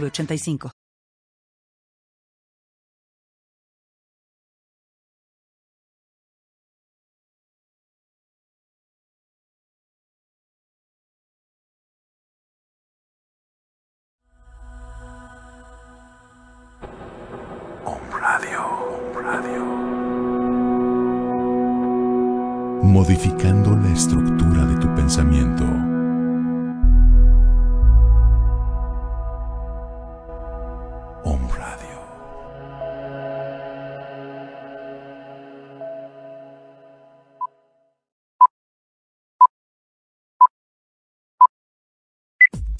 [0.00, 0.70] 906985.
[22.94, 25.83] modificando la estructura de tu pensamiento.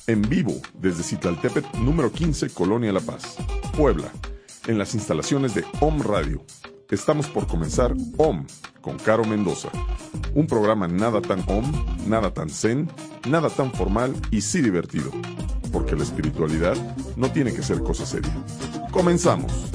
[0.06, 3.36] En vivo desde Citlaltépetl número 15, Colonia La Paz,
[3.74, 4.12] Puebla,
[4.66, 6.44] en las instalaciones de Om Radio.
[6.90, 8.46] Estamos por comenzar Om
[8.82, 9.70] con Caro Mendoza,
[10.34, 11.64] un programa nada tan Om,
[12.06, 12.86] nada tan zen,
[13.26, 15.10] nada tan formal y sí divertido,
[15.72, 16.76] porque la espiritualidad
[17.16, 18.34] no tiene que ser cosa seria.
[18.90, 19.70] Comenzamos.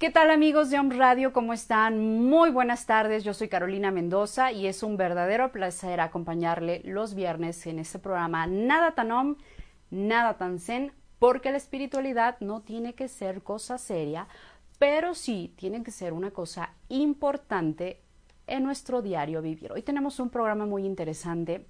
[0.00, 1.34] ¿Qué tal amigos de Om Radio?
[1.34, 1.98] ¿Cómo están?
[2.00, 3.22] Muy buenas tardes.
[3.22, 8.46] Yo soy Carolina Mendoza y es un verdadero placer acompañarle los viernes en este programa
[8.46, 9.36] Nada tan Om,
[9.90, 14.26] nada tan Zen, porque la espiritualidad no tiene que ser cosa seria,
[14.78, 18.00] pero sí tiene que ser una cosa importante
[18.46, 19.70] en nuestro diario vivir.
[19.70, 21.66] Hoy tenemos un programa muy interesante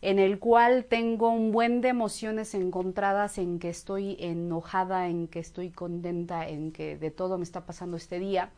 [0.00, 5.40] en el cual tengo un buen de emociones encontradas en que estoy enojada, en que
[5.40, 8.50] estoy contenta, en que de todo me está pasando este día.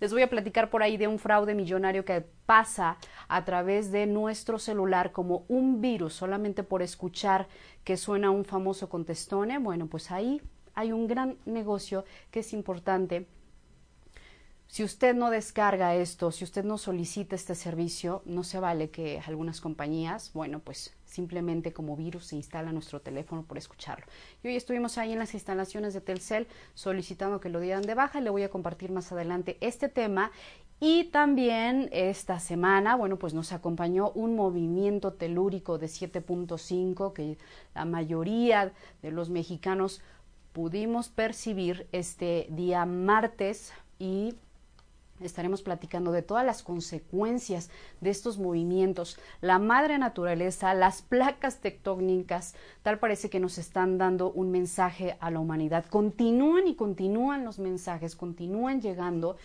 [0.00, 2.96] Les voy a platicar por ahí de un fraude millonario que pasa
[3.28, 7.48] a través de nuestro celular como un virus solamente por escuchar
[7.84, 9.58] que suena un famoso contestone.
[9.58, 10.40] Bueno, pues ahí
[10.74, 13.26] hay un gran negocio que es importante
[14.70, 19.20] si usted no descarga esto, si usted no solicita este servicio, no se vale que
[19.26, 24.06] algunas compañías, bueno, pues simplemente como virus se instala nuestro teléfono por escucharlo.
[24.44, 28.20] Y hoy estuvimos ahí en las instalaciones de Telcel solicitando que lo dieran de baja.
[28.20, 30.30] Le voy a compartir más adelante este tema.
[30.78, 37.38] Y también esta semana, bueno, pues nos acompañó un movimiento telúrico de 7.5 que
[37.74, 38.72] la mayoría
[39.02, 40.00] de los mexicanos
[40.52, 44.36] pudimos percibir este día martes y
[45.20, 47.70] Estaremos platicando de todas las consecuencias
[48.00, 54.32] de estos movimientos, la madre naturaleza, las placas tectónicas, tal parece que nos están dando
[54.32, 55.84] un mensaje a la humanidad.
[55.86, 59.36] Continúan y continúan los mensajes, continúan llegando.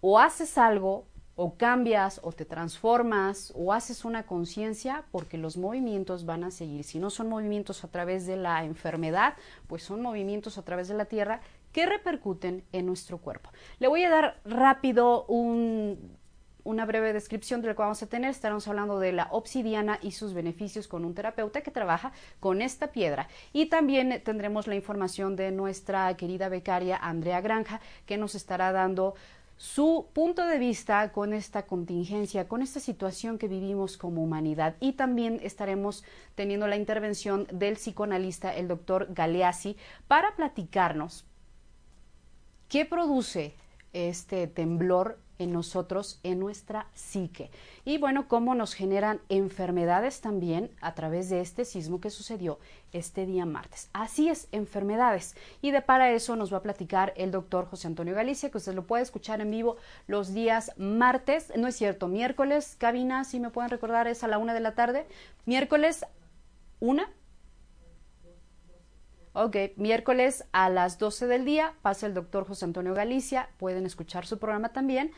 [0.00, 6.26] O haces algo, o cambias, o te transformas, o haces una conciencia, porque los movimientos
[6.26, 6.84] van a seguir.
[6.84, 9.34] Si no son movimientos a través de la enfermedad,
[9.66, 11.40] pues son movimientos a través de la tierra
[11.74, 13.50] que repercuten en nuestro cuerpo.
[13.80, 18.30] Le voy a dar rápido una breve descripción de lo que vamos a tener.
[18.30, 22.92] Estaremos hablando de la obsidiana y sus beneficios con un terapeuta que trabaja con esta
[22.92, 23.26] piedra.
[23.52, 29.16] Y también tendremos la información de nuestra querida becaria Andrea Granja, que nos estará dando
[29.56, 34.76] su punto de vista con esta contingencia, con esta situación que vivimos como humanidad.
[34.78, 36.04] Y también estaremos
[36.36, 41.24] teniendo la intervención del psicoanalista, el doctor Galeazzi, para platicarnos
[42.68, 43.54] ¿Qué produce
[43.92, 47.50] este temblor en nosotros, en nuestra psique?
[47.84, 52.58] Y bueno, cómo nos generan enfermedades también a través de este sismo que sucedió
[52.92, 53.90] este día martes.
[53.92, 55.36] Así es, enfermedades.
[55.60, 58.74] Y de para eso nos va a platicar el doctor José Antonio Galicia, que usted
[58.74, 59.76] lo puede escuchar en vivo
[60.06, 64.38] los días martes, no es cierto, miércoles, cabina, si me pueden recordar, es a la
[64.38, 65.06] una de la tarde,
[65.44, 66.04] miércoles
[66.80, 67.10] una
[69.36, 74.26] Ok, miércoles a las 12 del día pasa el doctor José Antonio Galicia, pueden escuchar
[74.26, 75.10] su programa también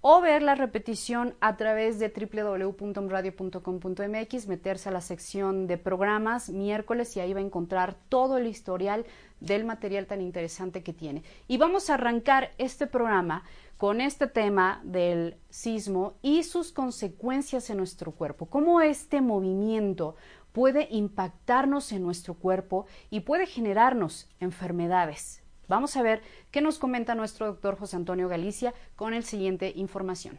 [0.00, 7.16] o ver la repetición a través de www.radio.com.mx, meterse a la sección de programas miércoles
[7.16, 9.06] y ahí va a encontrar todo el historial
[9.40, 11.24] del material tan interesante que tiene.
[11.48, 13.42] Y vamos a arrancar este programa
[13.76, 20.14] con este tema del sismo y sus consecuencias en nuestro cuerpo, cómo este movimiento
[20.54, 25.42] puede impactarnos en nuestro cuerpo y puede generarnos enfermedades.
[25.66, 26.22] Vamos a ver
[26.52, 30.38] qué nos comenta nuestro doctor José Antonio Galicia con el siguiente información.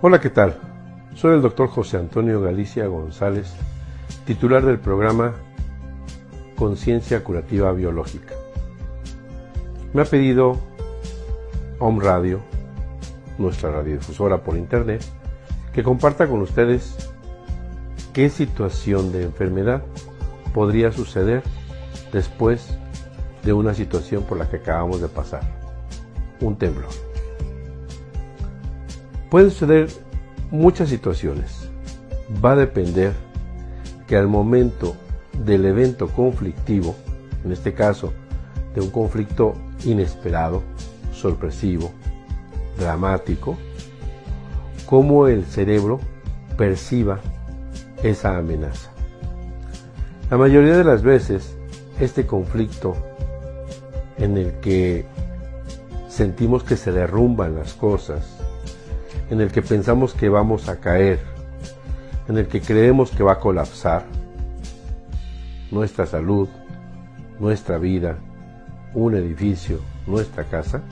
[0.00, 0.58] Hola, ¿qué tal?
[1.14, 3.54] Soy el doctor José Antonio Galicia González,
[4.24, 5.34] titular del programa
[6.56, 8.34] Conciencia Curativa Biológica.
[9.92, 10.58] Me ha pedido
[11.78, 12.40] Home Radio,
[13.40, 15.02] nuestra radiodifusora por internet,
[15.72, 17.10] que comparta con ustedes
[18.12, 19.82] qué situación de enfermedad
[20.52, 21.42] podría suceder
[22.12, 22.76] después
[23.42, 25.42] de una situación por la que acabamos de pasar,
[26.40, 26.90] un temblor.
[29.30, 29.88] Pueden suceder
[30.50, 31.70] muchas situaciones.
[32.44, 33.12] Va a depender
[34.06, 34.96] que al momento
[35.44, 36.96] del evento conflictivo,
[37.44, 38.12] en este caso
[38.74, 39.54] de un conflicto
[39.84, 40.62] inesperado,
[41.12, 41.92] sorpresivo,
[42.80, 43.56] dramático,
[44.86, 46.00] cómo el cerebro
[46.56, 47.20] perciba
[48.02, 48.90] esa amenaza.
[50.30, 51.56] La mayoría de las veces,
[52.00, 52.96] este conflicto
[54.18, 55.04] en el que
[56.08, 58.36] sentimos que se derrumban las cosas,
[59.30, 61.20] en el que pensamos que vamos a caer,
[62.28, 64.04] en el que creemos que va a colapsar
[65.70, 66.48] nuestra salud,
[67.38, 68.18] nuestra vida,
[68.94, 70.82] un edificio, nuestra casa,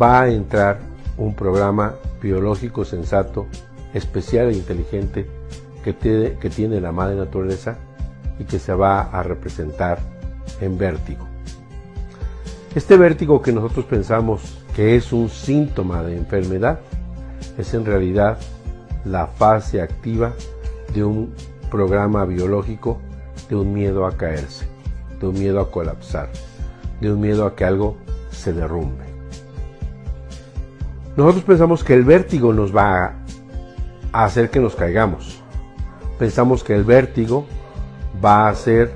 [0.00, 0.78] va a entrar
[1.16, 3.46] un programa biológico sensato,
[3.94, 5.26] especial e inteligente
[5.84, 7.76] que tiene, que tiene la madre naturaleza
[8.38, 9.98] y que se va a representar
[10.60, 11.26] en vértigo.
[12.74, 16.80] Este vértigo que nosotros pensamos que es un síntoma de enfermedad,
[17.58, 18.38] es en realidad
[19.04, 20.32] la fase activa
[20.94, 21.34] de un
[21.70, 22.98] programa biológico
[23.48, 24.66] de un miedo a caerse,
[25.20, 26.30] de un miedo a colapsar,
[27.00, 27.96] de un miedo a que algo
[28.30, 29.11] se derrumbe.
[31.16, 33.16] Nosotros pensamos que el vértigo nos va
[34.12, 35.42] a hacer que nos caigamos.
[36.18, 37.46] Pensamos que el vértigo
[38.24, 38.92] va a ser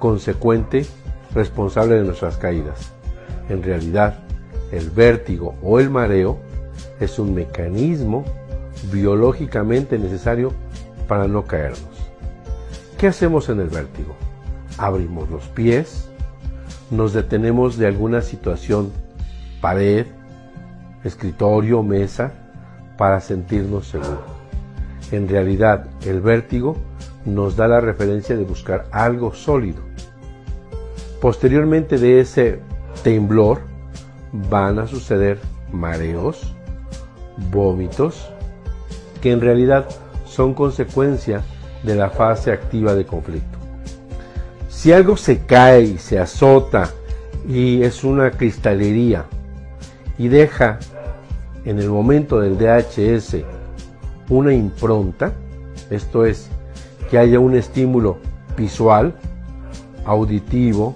[0.00, 0.84] consecuente,
[1.32, 2.92] responsable de nuestras caídas.
[3.48, 4.18] En realidad,
[4.72, 6.38] el vértigo o el mareo
[6.98, 8.24] es un mecanismo
[8.90, 10.52] biológicamente necesario
[11.06, 11.80] para no caernos.
[12.98, 14.14] ¿Qué hacemos en el vértigo?
[14.76, 16.08] Abrimos los pies,
[16.90, 18.90] nos detenemos de alguna situación,
[19.60, 20.06] pared,
[21.04, 22.32] escritorio, mesa,
[22.96, 24.20] para sentirnos seguros.
[25.12, 26.76] En realidad, el vértigo
[27.24, 29.82] nos da la referencia de buscar algo sólido.
[31.20, 32.60] Posteriormente de ese
[33.02, 33.60] temblor,
[34.32, 35.38] van a suceder
[35.72, 36.54] mareos,
[37.50, 38.30] vómitos,
[39.20, 39.86] que en realidad
[40.24, 41.42] son consecuencia
[41.82, 43.58] de la fase activa de conflicto.
[44.68, 46.90] Si algo se cae y se azota
[47.48, 49.24] y es una cristalería
[50.16, 50.78] y deja
[51.64, 53.36] en el momento del DHS
[54.28, 55.32] una impronta,
[55.90, 56.48] esto es,
[57.10, 58.18] que haya un estímulo
[58.56, 59.14] visual,
[60.04, 60.94] auditivo,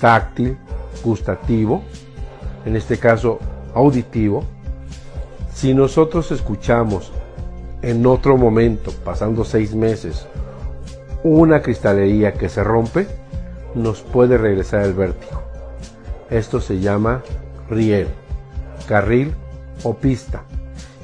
[0.00, 0.56] táctil,
[1.02, 1.82] gustativo,
[2.64, 3.38] en este caso
[3.74, 4.44] auditivo,
[5.54, 7.12] si nosotros escuchamos
[7.80, 10.26] en otro momento, pasando seis meses,
[11.24, 13.06] una cristalería que se rompe,
[13.74, 15.42] nos puede regresar el vértigo.
[16.30, 17.22] Esto se llama
[17.68, 18.08] riel,
[18.86, 19.34] carril
[19.82, 20.42] o pista,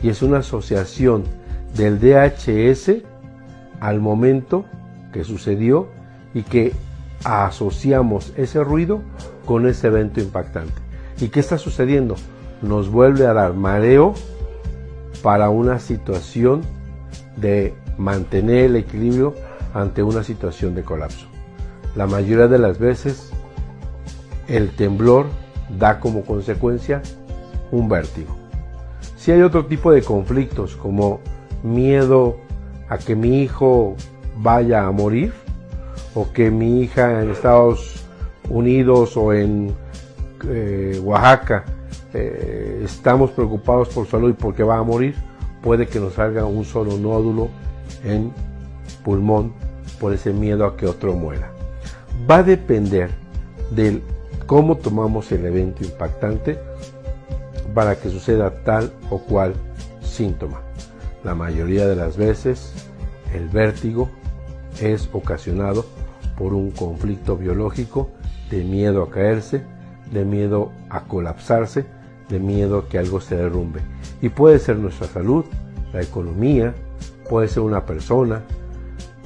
[0.02, 1.24] y es una asociación
[1.76, 3.02] del DHS
[3.80, 4.64] al momento
[5.12, 5.88] que sucedió
[6.34, 6.72] y que
[7.24, 9.00] asociamos ese ruido
[9.44, 10.74] con ese evento impactante.
[11.20, 12.14] ¿Y qué está sucediendo?
[12.62, 14.14] Nos vuelve a dar mareo
[15.22, 16.62] para una situación
[17.36, 19.34] de mantener el equilibrio
[19.74, 21.26] ante una situación de colapso.
[21.96, 23.30] La mayoría de las veces
[24.46, 25.26] el temblor
[25.78, 27.02] da como consecuencia
[27.70, 28.37] un vértigo.
[29.28, 31.20] Si hay otro tipo de conflictos como
[31.62, 32.38] miedo
[32.88, 33.94] a que mi hijo
[34.38, 35.34] vaya a morir
[36.14, 38.06] o que mi hija en Estados
[38.48, 39.74] Unidos o en
[40.48, 41.66] eh, Oaxaca
[42.14, 45.14] eh, estamos preocupados por salud y porque va a morir,
[45.60, 47.50] puede que nos salga un solo nódulo
[48.04, 48.32] en
[49.04, 49.52] pulmón
[50.00, 51.52] por ese miedo a que otro muera.
[52.30, 53.10] Va a depender
[53.72, 54.00] de
[54.46, 56.58] cómo tomamos el evento impactante
[57.74, 59.54] para que suceda tal o cual
[60.00, 60.60] síntoma.
[61.24, 62.72] La mayoría de las veces
[63.34, 64.08] el vértigo
[64.80, 65.84] es ocasionado
[66.36, 68.10] por un conflicto biológico
[68.50, 69.62] de miedo a caerse,
[70.12, 71.84] de miedo a colapsarse,
[72.28, 73.80] de miedo a que algo se derrumbe.
[74.22, 75.44] Y puede ser nuestra salud,
[75.92, 76.74] la economía,
[77.28, 78.42] puede ser una persona.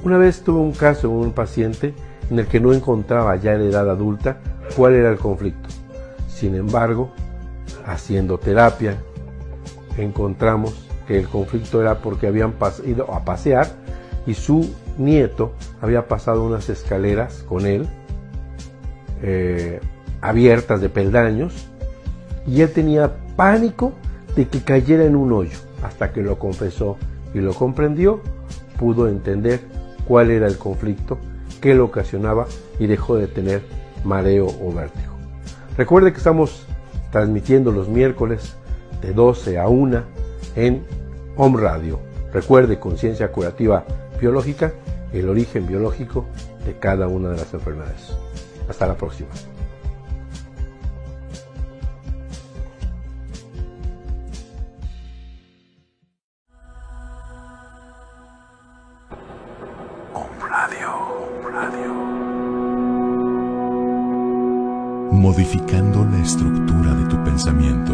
[0.03, 1.93] Una vez tuve un caso de un paciente
[2.29, 4.39] en el que no encontraba ya en edad adulta
[4.75, 5.69] cuál era el conflicto.
[6.27, 7.11] Sin embargo,
[7.85, 8.97] haciendo terapia,
[9.97, 12.53] encontramos que el conflicto era porque habían
[12.85, 13.67] ido a pasear
[14.25, 17.87] y su nieto había pasado unas escaleras con él
[19.21, 19.79] eh,
[20.21, 21.67] abiertas de peldaños
[22.45, 23.93] y él tenía pánico
[24.35, 25.57] de que cayera en un hoyo.
[25.81, 26.97] hasta que lo confesó
[27.33, 28.21] y lo comprendió,
[28.79, 29.59] pudo entender
[30.07, 31.17] cuál era el conflicto,
[31.59, 32.47] qué lo ocasionaba
[32.79, 33.61] y dejó de tener
[34.05, 35.13] mareo o vértigo.
[35.77, 36.65] Recuerde que estamos
[37.13, 38.55] transmitiendo los miércoles
[39.03, 40.01] de 12 a 1
[40.55, 40.83] en
[41.37, 41.99] Home Radio.
[42.33, 43.85] Recuerde Conciencia Curativa
[44.19, 44.73] Biológica,
[45.13, 46.25] el origen biológico
[46.65, 48.17] de cada una de las enfermedades.
[48.67, 49.29] Hasta la próxima.
[65.33, 67.91] Modificando la estructura de tu pensamiento.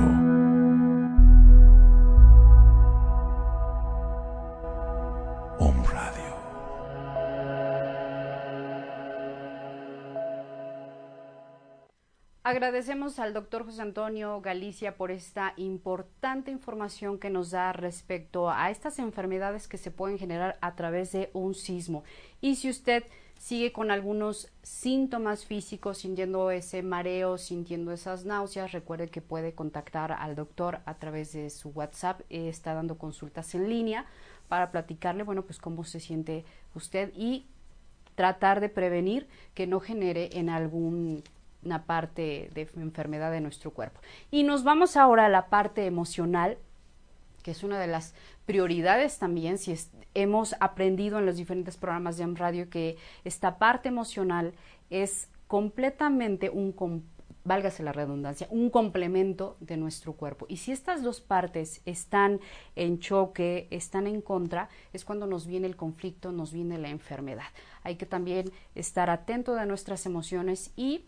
[5.58, 6.36] Om Radio.
[12.44, 18.70] Agradecemos al doctor José Antonio Galicia por esta importante información que nos da respecto a
[18.70, 22.04] estas enfermedades que se pueden generar a través de un sismo.
[22.42, 23.06] Y si usted
[23.40, 30.12] sigue con algunos síntomas físicos, sintiendo ese mareo, sintiendo esas náuseas, recuerde que puede contactar
[30.12, 34.06] al doctor a través de su WhatsApp, eh, está dando consultas en línea
[34.50, 36.44] para platicarle, bueno, pues cómo se siente
[36.76, 37.46] usted y
[38.16, 44.02] tratar de prevenir que no genere en alguna parte de enfermedad de nuestro cuerpo.
[44.32, 46.58] Y nos vamos ahora a la parte emocional,
[47.44, 48.14] que es una de las
[48.46, 53.90] prioridades también, si es, hemos aprendido en los diferentes programas de radio que esta parte
[53.90, 54.54] emocional
[54.90, 56.74] es completamente un,
[57.44, 60.46] válgase la redundancia, un complemento de nuestro cuerpo.
[60.50, 62.40] Y si estas dos partes están
[62.76, 67.48] en choque, están en contra, es cuando nos viene el conflicto, nos viene la enfermedad.
[67.84, 71.06] Hay que también estar atento de nuestras emociones y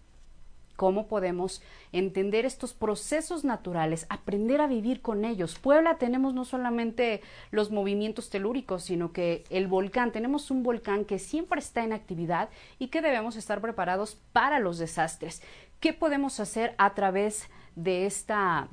[0.82, 1.62] cómo podemos
[1.92, 5.60] entender estos procesos naturales, aprender a vivir con ellos.
[5.60, 7.22] Puebla tenemos no solamente
[7.52, 12.50] los movimientos telúricos, sino que el volcán, tenemos un volcán que siempre está en actividad
[12.80, 15.44] y que debemos estar preparados para los desastres.
[15.80, 18.68] ¿Qué podemos hacer a través de esta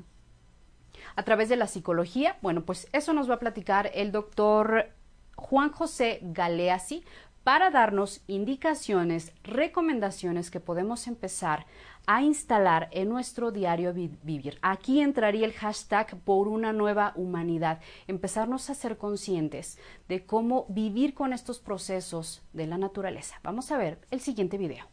[1.14, 2.38] a través de la psicología?
[2.40, 4.92] Bueno, pues eso nos va a platicar el doctor
[5.36, 7.04] Juan José Galeasi
[7.48, 11.64] para darnos indicaciones, recomendaciones que podemos empezar
[12.10, 14.58] a instalar en nuestro diario vivir.
[14.62, 21.12] Aquí entraría el hashtag por una nueva humanidad, empezarnos a ser conscientes de cómo vivir
[21.12, 23.36] con estos procesos de la naturaleza.
[23.44, 24.86] Vamos a ver el siguiente video.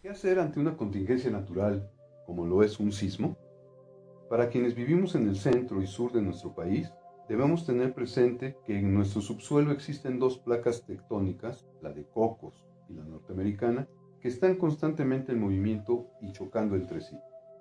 [0.00, 1.90] ¿Qué hacer ante una contingencia natural
[2.24, 3.36] como lo es un sismo?
[4.30, 6.90] Para quienes vivimos en el centro y sur de nuestro país,
[7.28, 12.94] debemos tener presente que en nuestro subsuelo existen dos placas tectónicas, la de Cocos y
[12.94, 13.86] la norteamericana,
[14.24, 17.14] que están constantemente en movimiento y chocando entre sí.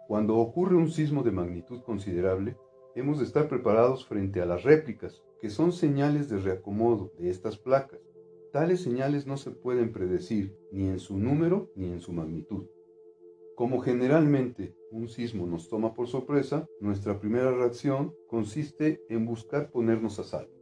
[0.08, 2.56] Cuando ocurre un sismo de magnitud considerable,
[2.96, 7.58] hemos de estar preparados frente a las réplicas, que son señales de reacomodo de estas
[7.58, 8.00] placas.
[8.54, 12.68] Tales señales no se pueden predecir ni en su número ni en su magnitud.
[13.58, 20.18] Como generalmente un sismo nos toma por sorpresa, nuestra primera reacción consiste en buscar ponernos
[20.18, 20.54] a salvo.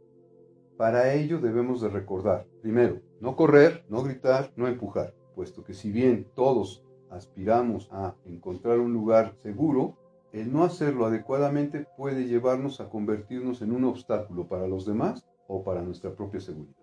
[0.76, 5.90] Para ello debemos de recordar, primero, no correr, no gritar, no empujar puesto que si
[5.90, 9.96] bien todos aspiramos a encontrar un lugar seguro,
[10.32, 15.62] el no hacerlo adecuadamente puede llevarnos a convertirnos en un obstáculo para los demás o
[15.62, 16.82] para nuestra propia seguridad.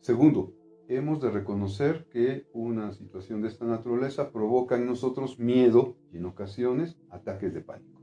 [0.00, 0.52] Segundo,
[0.88, 6.26] hemos de reconocer que una situación de esta naturaleza provoca en nosotros miedo y en
[6.26, 8.00] ocasiones ataques de pánico.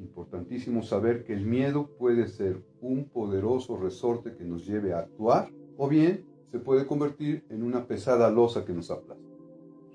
[0.00, 5.52] Importantísimo saber que el miedo puede ser un poderoso resorte que nos lleve a actuar
[5.76, 9.24] o bien se puede convertir en una pesada losa que nos aplasta.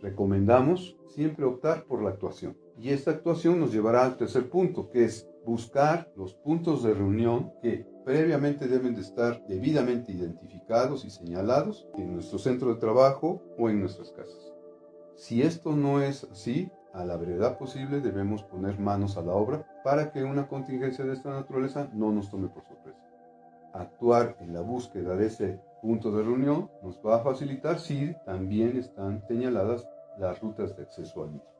[0.02, 2.58] Recomendamos siempre optar por la actuación.
[2.80, 7.52] Y esta actuación nos llevará al tercer punto, que es buscar los puntos de reunión
[7.62, 13.70] que previamente deben de estar debidamente identificados y señalados en nuestro centro de trabajo o
[13.70, 14.52] en nuestras casas.
[15.16, 19.68] Si esto no es así, a la brevedad posible debemos poner manos a la obra
[19.84, 23.04] para que una contingencia de esta naturaleza no nos tome por sorpresa.
[23.74, 28.78] Actuar en la búsqueda de ese punto de reunión nos va a facilitar si también
[28.78, 29.88] están señaladas
[30.20, 31.58] las rutas de acceso al mismo.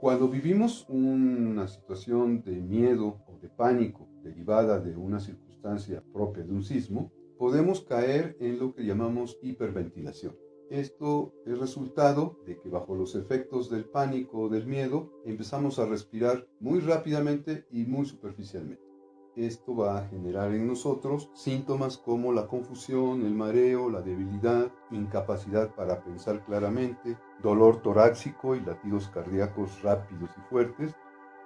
[0.00, 6.52] Cuando vivimos una situación de miedo o de pánico derivada de una circunstancia propia de
[6.52, 10.36] un sismo, podemos caer en lo que llamamos hiperventilación.
[10.70, 15.86] Esto es resultado de que bajo los efectos del pánico o del miedo empezamos a
[15.86, 18.93] respirar muy rápidamente y muy superficialmente.
[19.36, 25.74] Esto va a generar en nosotros síntomas como la confusión, el mareo, la debilidad, incapacidad
[25.74, 30.94] para pensar claramente, dolor torácico y latidos cardíacos rápidos y fuertes,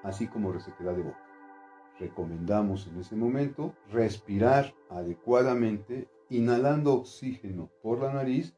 [0.02, 1.24] así como resequedad de boca.
[1.98, 8.54] Recomendamos en ese momento respirar adecuadamente, inhalando oxígeno por la nariz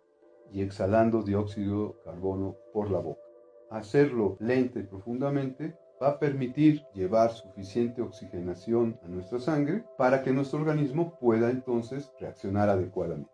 [0.53, 3.23] y exhalando dióxido de carbono por la boca.
[3.71, 10.33] Hacerlo lenta y profundamente va a permitir llevar suficiente oxigenación a nuestra sangre para que
[10.33, 13.31] nuestro organismo pueda entonces reaccionar adecuadamente.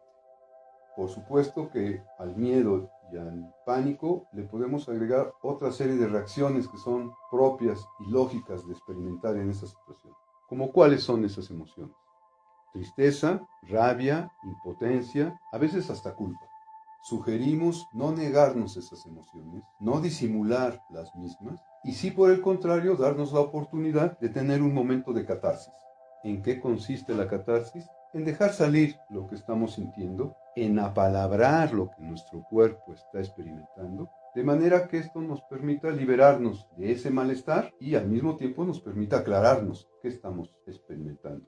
[0.96, 6.66] Por supuesto que al miedo y al pánico le podemos agregar otra serie de reacciones
[6.66, 10.12] que son propias y lógicas de experimentar en esta situación.
[10.48, 11.94] ¿Como cuáles son esas emociones?
[12.72, 16.46] Tristeza, rabia, impotencia, a veces hasta culpa.
[17.02, 23.32] Sugerimos no negarnos esas emociones, no disimular las mismas y sí por el contrario darnos
[23.32, 25.72] la oportunidad de tener un momento de catarsis.
[26.24, 27.86] ¿En qué consiste la catarsis?
[28.12, 34.10] En dejar salir lo que estamos sintiendo, en apalabrar lo que nuestro cuerpo está experimentando,
[34.34, 38.80] de manera que esto nos permita liberarnos de ese malestar y al mismo tiempo nos
[38.80, 41.46] permita aclararnos qué estamos experimentando.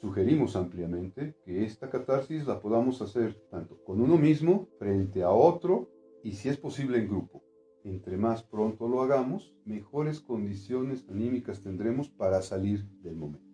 [0.00, 5.90] Sugerimos ampliamente que esta catarsis la podamos hacer tanto con uno mismo, frente a otro
[6.22, 7.45] y si es posible en grupo.
[7.86, 13.46] Entre más pronto lo hagamos, mejores condiciones anímicas tendremos para salir del momento.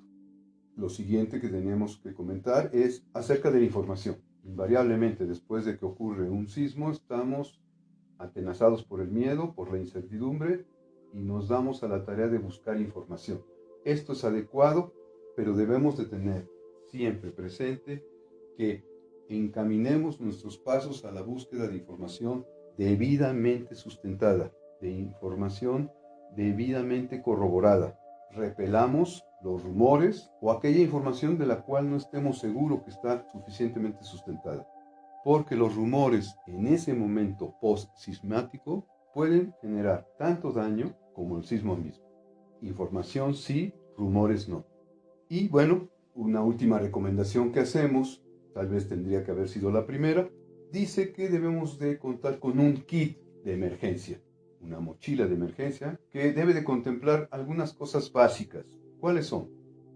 [0.74, 4.16] Lo siguiente que tenemos que comentar es acerca de la información.
[4.42, 7.60] Invariablemente después de que ocurre un sismo estamos
[8.16, 10.64] atenazados por el miedo, por la incertidumbre
[11.12, 13.42] y nos damos a la tarea de buscar información.
[13.84, 14.94] Esto es adecuado
[15.36, 16.48] pero debemos de tener
[16.86, 18.02] siempre presente
[18.56, 18.82] que
[19.28, 24.50] encaminemos nuestros pasos a la búsqueda de información debidamente sustentada,
[24.80, 25.90] de información
[26.36, 27.98] debidamente corroborada.
[28.30, 34.02] Repelamos los rumores o aquella información de la cual no estemos seguros que está suficientemente
[34.04, 34.66] sustentada.
[35.24, 42.04] Porque los rumores en ese momento post-sismático pueden generar tanto daño como el sismo mismo.
[42.62, 44.64] Información sí, rumores no.
[45.28, 48.22] Y bueno, una última recomendación que hacemos,
[48.54, 50.28] tal vez tendría que haber sido la primera,
[50.72, 54.20] dice que debemos de contar con un kit de emergencia,
[54.60, 58.64] una mochila de emergencia que debe de contemplar algunas cosas básicas.
[58.98, 59.50] ¿Cuáles son?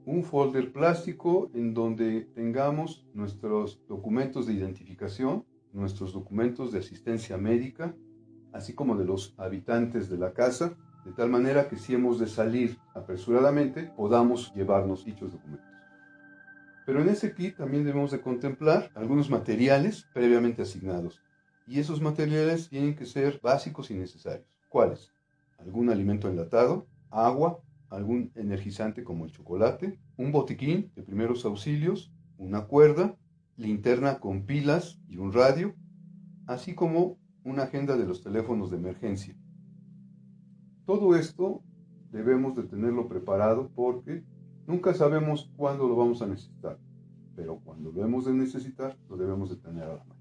[0.05, 7.97] Un folder plástico en donde tengamos nuestros documentos de identificación, nuestros documentos de asistencia médica,
[8.53, 12.27] así como de los habitantes de la casa, de tal manera que si hemos de
[12.27, 15.76] salir apresuradamente podamos llevarnos dichos documentos.
[16.87, 21.21] Pero en ese kit también debemos de contemplar algunos materiales previamente asignados
[21.67, 24.49] y esos materiales tienen que ser básicos y necesarios.
[24.69, 25.13] ¿Cuáles?
[25.59, 32.67] Algún alimento enlatado, agua, algún energizante como el chocolate, un botiquín de primeros auxilios, una
[32.67, 33.17] cuerda,
[33.57, 35.75] linterna con pilas y un radio,
[36.47, 39.37] así como una agenda de los teléfonos de emergencia.
[40.85, 41.65] Todo esto
[42.13, 44.23] debemos de tenerlo preparado porque
[44.67, 46.79] nunca sabemos cuándo lo vamos a necesitar,
[47.35, 50.21] pero cuando lo hemos de necesitar, lo debemos de tener a la mano.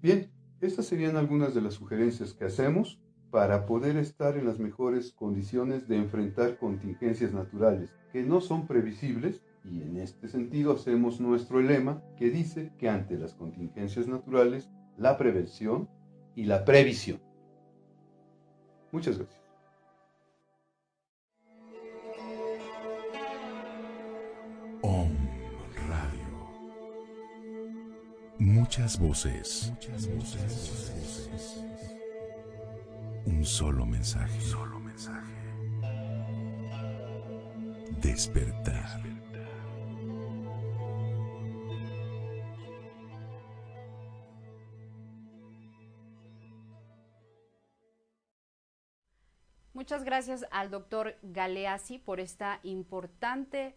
[0.00, 5.12] Bien, estas serían algunas de las sugerencias que hacemos para poder estar en las mejores
[5.12, 11.60] condiciones de enfrentar contingencias naturales que no son previsibles y en este sentido hacemos nuestro
[11.60, 15.88] lema que dice que ante las contingencias naturales, la prevención
[16.34, 17.20] y la previsión.
[18.90, 19.41] Muchas gracias.
[28.44, 29.70] Muchas voces.
[29.70, 31.64] Muchas voces.
[33.24, 34.40] Un solo mensaje.
[34.40, 35.32] Solo mensaje.
[38.00, 39.00] Despertar.
[49.72, 53.76] Muchas gracias al doctor Galeazzi por esta importante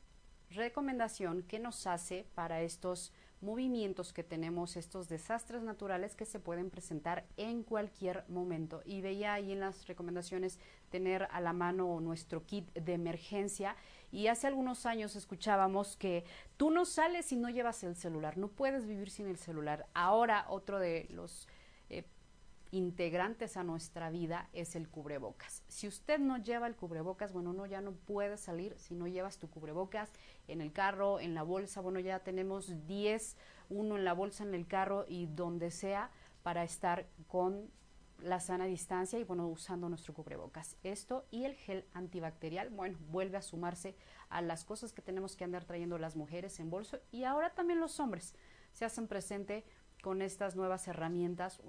[0.49, 6.69] recomendación que nos hace para estos movimientos que tenemos, estos desastres naturales que se pueden
[6.69, 8.81] presentar en cualquier momento.
[8.85, 13.75] Y veía ahí en las recomendaciones tener a la mano nuestro kit de emergencia.
[14.11, 16.23] Y hace algunos años escuchábamos que
[16.57, 19.87] tú no sales si no llevas el celular, no puedes vivir sin el celular.
[19.93, 21.47] Ahora otro de los
[22.71, 25.63] integrantes a nuestra vida es el cubrebocas.
[25.67, 29.37] Si usted no lleva el cubrebocas, bueno, no ya no puede salir si no llevas
[29.37, 30.11] tu cubrebocas
[30.47, 31.81] en el carro, en la bolsa.
[31.81, 33.37] Bueno, ya tenemos 10,
[33.69, 36.11] uno en la bolsa, en el carro y donde sea
[36.43, 37.69] para estar con
[38.19, 40.77] la sana distancia y bueno, usando nuestro cubrebocas.
[40.83, 43.95] Esto y el gel antibacterial, bueno, vuelve a sumarse
[44.29, 47.79] a las cosas que tenemos que andar trayendo las mujeres en bolso y ahora también
[47.79, 48.35] los hombres
[48.71, 49.65] se hacen presente
[50.01, 51.61] con estas nuevas herramientas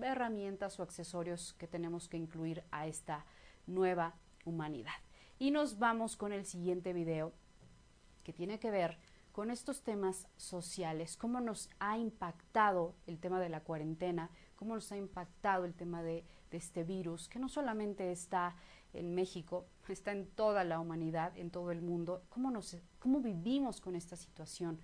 [0.00, 3.24] herramientas o accesorios que tenemos que incluir a esta
[3.66, 4.92] nueva humanidad.
[5.38, 7.32] Y nos vamos con el siguiente video
[8.22, 8.98] que tiene que ver
[9.32, 14.92] con estos temas sociales, cómo nos ha impactado el tema de la cuarentena, cómo nos
[14.92, 18.54] ha impactado el tema de, de este virus, que no solamente está
[18.92, 23.80] en México, está en toda la humanidad, en todo el mundo, cómo, nos, cómo vivimos
[23.80, 24.78] con esta situación.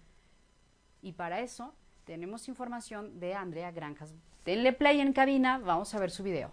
[1.00, 4.12] Y para eso tenemos información de Andrea Granjas.
[4.44, 6.50] Denle play en cabina, vamos a ver su video.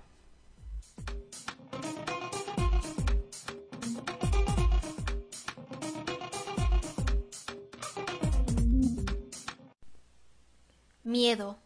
[11.03, 11.57] Miedo,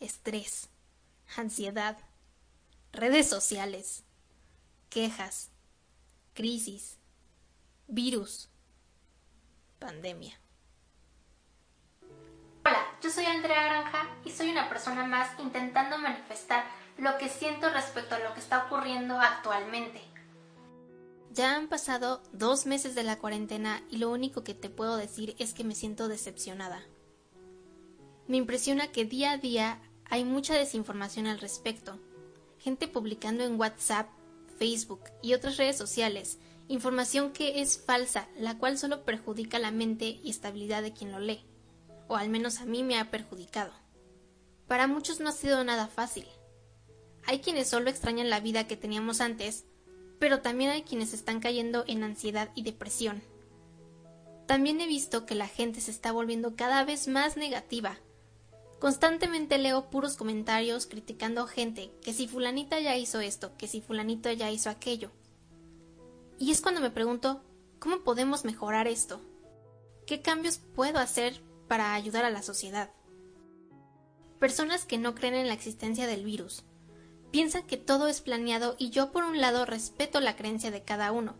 [0.00, 0.70] estrés,
[1.36, 1.98] ansiedad,
[2.92, 4.04] redes sociales,
[4.88, 5.50] quejas,
[6.32, 6.98] crisis,
[7.86, 8.48] virus,
[9.78, 10.40] pandemia.
[12.70, 16.64] Hola, yo soy Andrea Granja y soy una persona más intentando manifestar
[16.98, 20.00] lo que siento respecto a lo que está ocurriendo actualmente.
[21.32, 25.34] Ya han pasado dos meses de la cuarentena y lo único que te puedo decir
[25.40, 26.80] es que me siento decepcionada.
[28.28, 31.98] Me impresiona que día a día hay mucha desinformación al respecto.
[32.60, 34.10] Gente publicando en WhatsApp,
[34.60, 40.20] Facebook y otras redes sociales información que es falsa, la cual solo perjudica la mente
[40.22, 41.44] y estabilidad de quien lo lee,
[42.10, 43.72] o al menos a mí me ha perjudicado.
[44.66, 46.26] Para muchos no ha sido nada fácil.
[47.24, 49.64] Hay quienes solo extrañan la vida que teníamos antes,
[50.18, 53.22] pero también hay quienes están cayendo en ansiedad y depresión.
[54.48, 58.00] También he visto que la gente se está volviendo cada vez más negativa.
[58.80, 64.32] Constantemente leo puros comentarios criticando gente, que si fulanita ya hizo esto, que si fulanito
[64.32, 65.12] ya hizo aquello.
[66.40, 67.44] Y es cuando me pregunto,
[67.78, 69.20] ¿cómo podemos mejorar esto?
[70.08, 72.90] ¿Qué cambios puedo hacer para ayudar a la sociedad?
[74.40, 76.64] Personas que no creen en la existencia del virus.
[77.30, 81.12] Piensan que todo es planeado y yo por un lado respeto la creencia de cada
[81.12, 81.36] uno,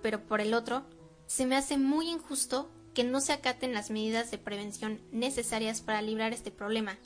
[0.00, 0.86] pero por el otro,
[1.26, 6.00] se me hace muy injusto que no se acaten las medidas de prevención necesarias para
[6.00, 6.96] librar este problema.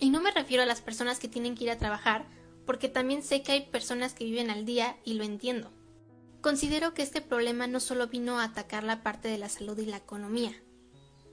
[0.00, 2.26] Y no me refiero a las personas que tienen que ir a trabajar,
[2.66, 5.70] porque también sé que hay personas que viven al día y lo entiendo.
[6.40, 9.86] Considero que este problema no solo vino a atacar la parte de la salud y
[9.86, 10.60] la economía.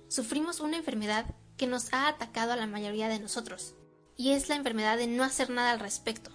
[0.08, 1.26] Sufrimos una enfermedad
[1.58, 3.76] que nos ha atacado a la mayoría de nosotros,
[4.16, 6.32] y es la enfermedad de no hacer nada al respecto.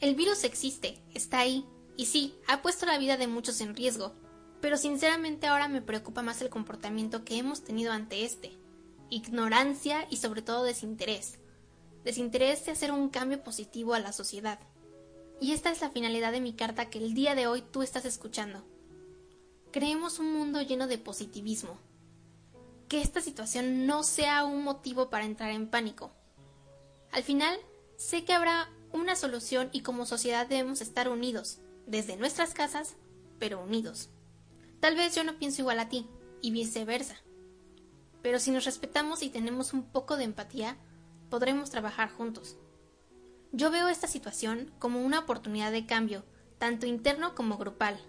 [0.00, 4.14] El virus existe, está ahí, y sí, ha puesto la vida de muchos en riesgo,
[4.60, 8.58] pero sinceramente ahora me preocupa más el comportamiento que hemos tenido ante este.
[9.10, 11.38] Ignorancia y sobre todo desinterés.
[12.04, 14.60] Desinterés de hacer un cambio positivo a la sociedad.
[15.40, 18.04] Y esta es la finalidad de mi carta que el día de hoy tú estás
[18.04, 18.64] escuchando.
[19.72, 21.78] Creemos un mundo lleno de positivismo.
[22.90, 26.10] Que esta situación no sea un motivo para entrar en pánico.
[27.12, 27.56] Al final,
[27.96, 32.96] sé que habrá una solución y como sociedad debemos estar unidos, desde nuestras casas,
[33.38, 34.10] pero unidos.
[34.80, 36.08] Tal vez yo no pienso igual a ti,
[36.42, 37.14] y viceversa.
[38.22, 40.76] Pero si nos respetamos y tenemos un poco de empatía,
[41.28, 42.56] podremos trabajar juntos.
[43.52, 46.24] Yo veo esta situación como una oportunidad de cambio,
[46.58, 48.00] tanto interno como grupal.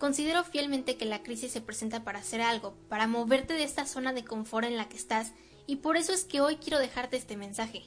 [0.00, 4.14] Considero fielmente que la crisis se presenta para hacer algo, para moverte de esta zona
[4.14, 5.34] de confort en la que estás,
[5.66, 7.82] y por eso es que hoy quiero dejarte este mensaje.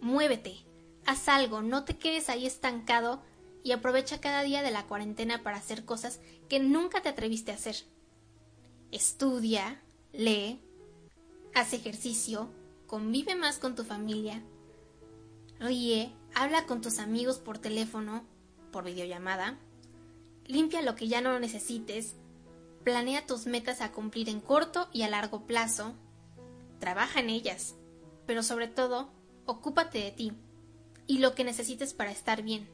[0.00, 0.64] Muévete,
[1.06, 3.20] haz algo, no te quedes ahí estancado
[3.64, 7.56] y aprovecha cada día de la cuarentena para hacer cosas que nunca te atreviste a
[7.56, 7.74] hacer.
[8.92, 10.60] Estudia, lee,
[11.52, 12.48] haz ejercicio,
[12.86, 14.40] convive más con tu familia,
[15.58, 18.24] ríe, habla con tus amigos por teléfono,
[18.70, 19.58] por videollamada,
[20.48, 22.14] limpia lo que ya no necesites,
[22.84, 25.94] planea tus metas a cumplir en corto y a largo plazo,
[26.78, 27.74] trabaja en ellas,
[28.26, 29.10] pero sobre todo,
[29.44, 30.32] ocúpate de ti
[31.06, 32.68] y lo que necesites para estar bien.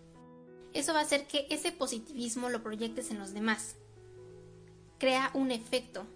[0.73, 3.77] Eso va a hacer que ese positivismo lo proyectes en los demás.
[4.99, 6.07] Crea un efecto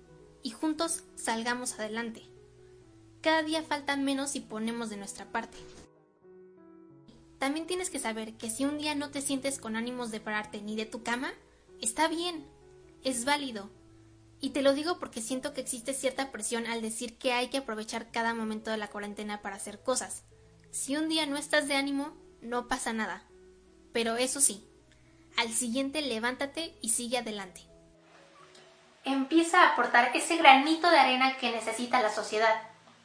[0.43, 2.23] y juntos salgamos adelante.
[3.21, 5.59] Cada día falta menos si ponemos de nuestra parte.
[7.39, 10.63] También tienes que saber que si un día no te sientes con ánimos de pararte
[10.63, 11.33] ni de tu cama,
[11.81, 12.47] está bien,
[13.05, 13.71] es válido.
[14.41, 17.59] Y te lo digo porque siento que existe cierta presión al decir que hay que
[17.59, 20.25] aprovechar cada momento de la cuarentena para hacer cosas.
[20.71, 23.25] Si un día no estás de ánimo, no pasa nada.
[23.93, 24.69] Pero eso sí,
[25.37, 27.63] al siguiente levántate y sigue adelante.
[29.05, 32.63] Empieza a aportar ese granito de arena que necesita la sociedad.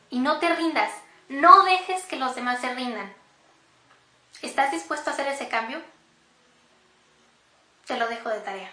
[0.09, 0.91] Y no te rindas,
[1.29, 3.13] no dejes que los demás se rindan.
[4.41, 5.81] ¿Estás dispuesto a hacer ese cambio?
[7.85, 8.71] Te lo dejo de tarea.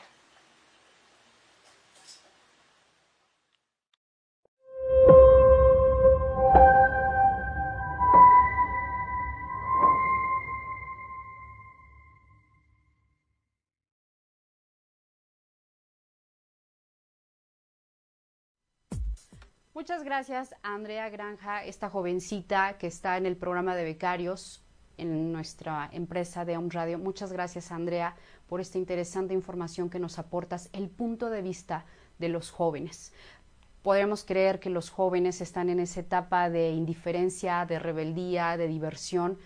[19.79, 24.65] Muchas gracias, Andrea Granja, esta jovencita que está en el programa de becarios
[24.97, 26.99] en nuestra empresa de Home Radio.
[26.99, 28.17] Muchas gracias, Andrea,
[28.49, 31.85] por esta interesante información que nos aportas, el punto de vista
[32.19, 33.13] de los jóvenes.
[33.83, 39.39] Podemos creer que los jóvenes están en esa etapa de indiferencia, de rebeldía, de diversión.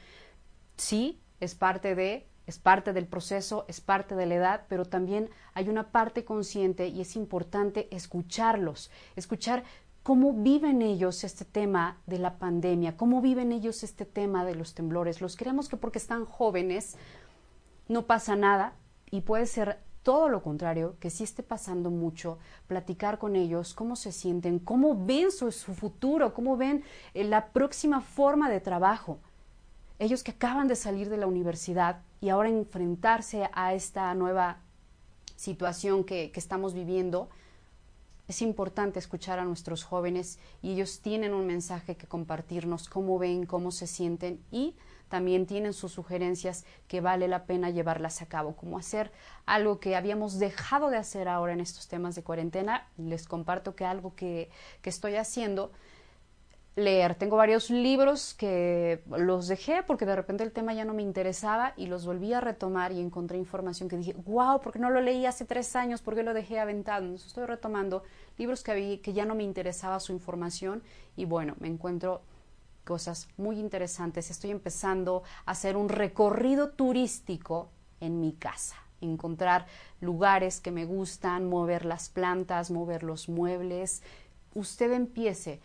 [0.77, 5.29] Sí, es parte de, es parte del proceso, es parte de la edad, pero también
[5.55, 9.65] hay una parte consciente y es importante escucharlos, escuchar
[10.03, 14.75] cómo viven ellos este tema de la pandemia, cómo viven ellos este tema de los
[14.75, 15.21] temblores.
[15.21, 16.97] Los creemos que porque están jóvenes
[17.89, 18.75] no pasa nada
[19.13, 23.95] y puede ser todo lo contrario, que sí esté pasando mucho, platicar con ellos, cómo
[23.95, 26.83] se sienten, cómo ven su, futuro, cómo ven
[27.15, 29.21] eh, la próxima forma de trabajo.
[30.01, 34.59] Ellos que acaban de salir de la universidad y ahora enfrentarse a esta nueva
[35.37, 37.29] situación que, que estamos viviendo,
[38.27, 43.47] es importante escuchar a nuestros jóvenes y ellos tienen un mensaje que compartirnos, cómo ven,
[43.47, 44.75] cómo se sienten y
[45.13, 49.13] también tienen sus sugerencias que vale la pena llevarlas a cabo, como hacer
[49.45, 52.89] algo que habíamos dejado de hacer ahora en estos temas de cuarentena.
[52.97, 54.49] Les comparto que algo que,
[54.81, 55.71] que estoy haciendo
[56.77, 57.15] leer.
[57.17, 61.75] Tengo varios libros que los dejé porque de repente el tema ya no me interesaba
[61.77, 65.03] y los volví a retomar y encontré información que dije, wow, ¿por qué no lo
[65.03, 66.01] leí hace tres años?
[66.01, 67.15] ¿Por qué lo dejé aventado?
[67.15, 68.03] Estoy retomando
[68.39, 70.83] libros que, vi, que ya no me interesaba su información
[71.17, 72.23] y bueno, me encuentro
[72.85, 74.31] cosas muy interesantes.
[74.31, 79.67] Estoy empezando a hacer un recorrido turístico en mi casa encontrar
[80.01, 84.01] lugares que me gustan, mover las plantas, mover los muebles.
[84.55, 85.61] Usted empiece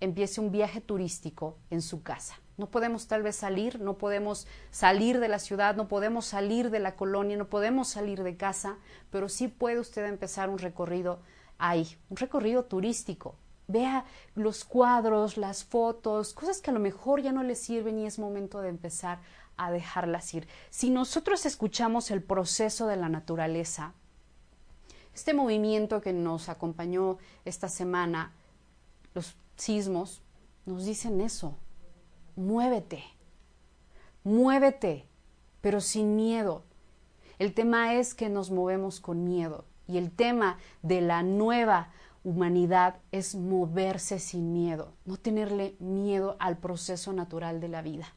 [0.00, 2.38] empiece un viaje turístico en su casa.
[2.56, 6.80] No podemos tal vez salir, no podemos salir de la ciudad, no podemos salir de
[6.80, 8.78] la colonia, no podemos salir de casa,
[9.10, 11.20] pero sí puede usted empezar un recorrido
[11.58, 13.36] ahí, un recorrido turístico.
[13.68, 14.04] Vea
[14.34, 18.18] los cuadros, las fotos, cosas que a lo mejor ya no le sirven y es
[18.18, 19.20] momento de empezar
[19.58, 20.48] a dejarlas ir.
[20.70, 23.92] Si nosotros escuchamos el proceso de la naturaleza,
[25.14, 28.32] este movimiento que nos acompañó esta semana,
[29.14, 30.22] los sismos
[30.64, 31.56] nos dicen eso.
[32.36, 33.02] Muévete,
[34.24, 35.06] muévete,
[35.60, 36.62] pero sin miedo.
[37.38, 41.90] El tema es que nos movemos con miedo y el tema de la nueva
[42.24, 48.12] humanidad es moverse sin miedo, no tenerle miedo al proceso natural de la vida.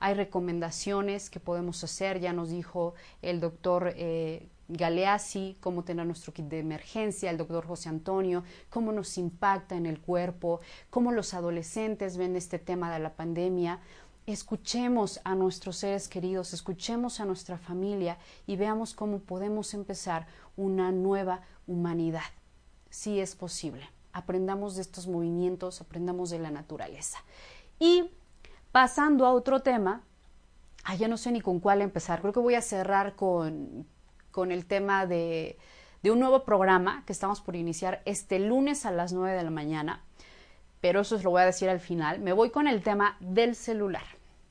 [0.00, 6.32] Hay recomendaciones que podemos hacer, ya nos dijo el doctor eh, Galeazzi, cómo tener nuestro
[6.32, 11.34] kit de emergencia, el doctor José Antonio, cómo nos impacta en el cuerpo, cómo los
[11.34, 13.80] adolescentes ven este tema de la pandemia.
[14.26, 20.92] Escuchemos a nuestros seres queridos, escuchemos a nuestra familia y veamos cómo podemos empezar una
[20.92, 22.22] nueva humanidad.
[22.94, 23.90] Si es posible.
[24.12, 27.18] Aprendamos de estos movimientos, aprendamos de la naturaleza.
[27.80, 28.08] Y
[28.70, 30.04] pasando a otro tema,
[30.96, 32.20] ya no sé ni con cuál empezar.
[32.20, 33.84] Creo que voy a cerrar con,
[34.30, 35.58] con el tema de,
[36.04, 40.04] un nuevo programa que estamos por iniciar este lunes a las 9 de la mañana,
[40.80, 42.20] pero eso os lo voy a decir al final.
[42.20, 44.04] Me voy con el tema del celular.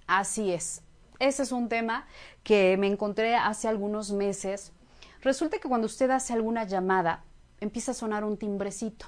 [0.05, 0.81] Así es.
[1.17, 2.07] Ese es un tema
[2.43, 4.73] que me encontré hace algunos meses.
[5.21, 7.23] Resulta que cuando usted hace alguna llamada,
[7.63, 9.07] empieza a sonar un timbrecito,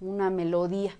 [0.00, 0.92] una melodía.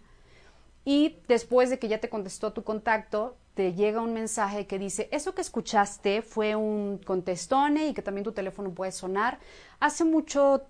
[0.85, 5.09] Y después de que ya te contestó tu contacto, te llega un mensaje que dice,
[5.11, 9.39] eso que escuchaste fue un contestone y que también tu teléfono puede sonar.
[9.81, 10.67] Hace mucho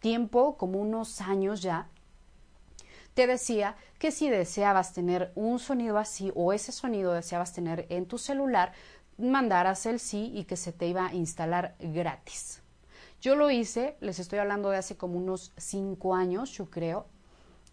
[0.00, 1.88] tiempo, como unos años ya,
[3.14, 8.06] te decía que si deseabas tener un sonido así o ese sonido deseabas tener en
[8.06, 8.72] tu celular,
[9.18, 12.62] mandaras el sí y que se te iba a instalar gratis.
[13.20, 17.06] Yo lo hice, les estoy hablando de hace como unos cinco años, yo creo,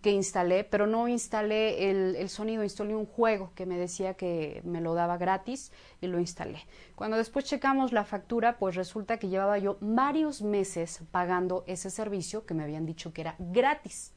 [0.03, 4.81] que instalé, pero no instalé el, sonido, instalé un juego que me decía que me
[4.81, 6.59] lo daba gratis y lo instalé.
[6.95, 12.45] Cuando después checamos la factura, pues resulta que llevaba yo varios meses pagando ese servicio
[12.45, 14.11] que me habían dicho que era gratis.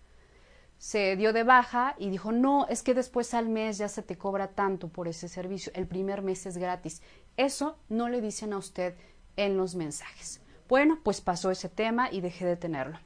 [0.76, 4.18] Se dio de baja y dijo, no, es que después al mes ya se te
[4.18, 7.00] cobra tanto por ese servicio, el primer mes es gratis.
[7.36, 8.96] Eso no le dicen a usted
[9.36, 10.40] en los mensajes.
[10.68, 12.98] Bueno, pues pasó ese tema y dejé de tenerlo.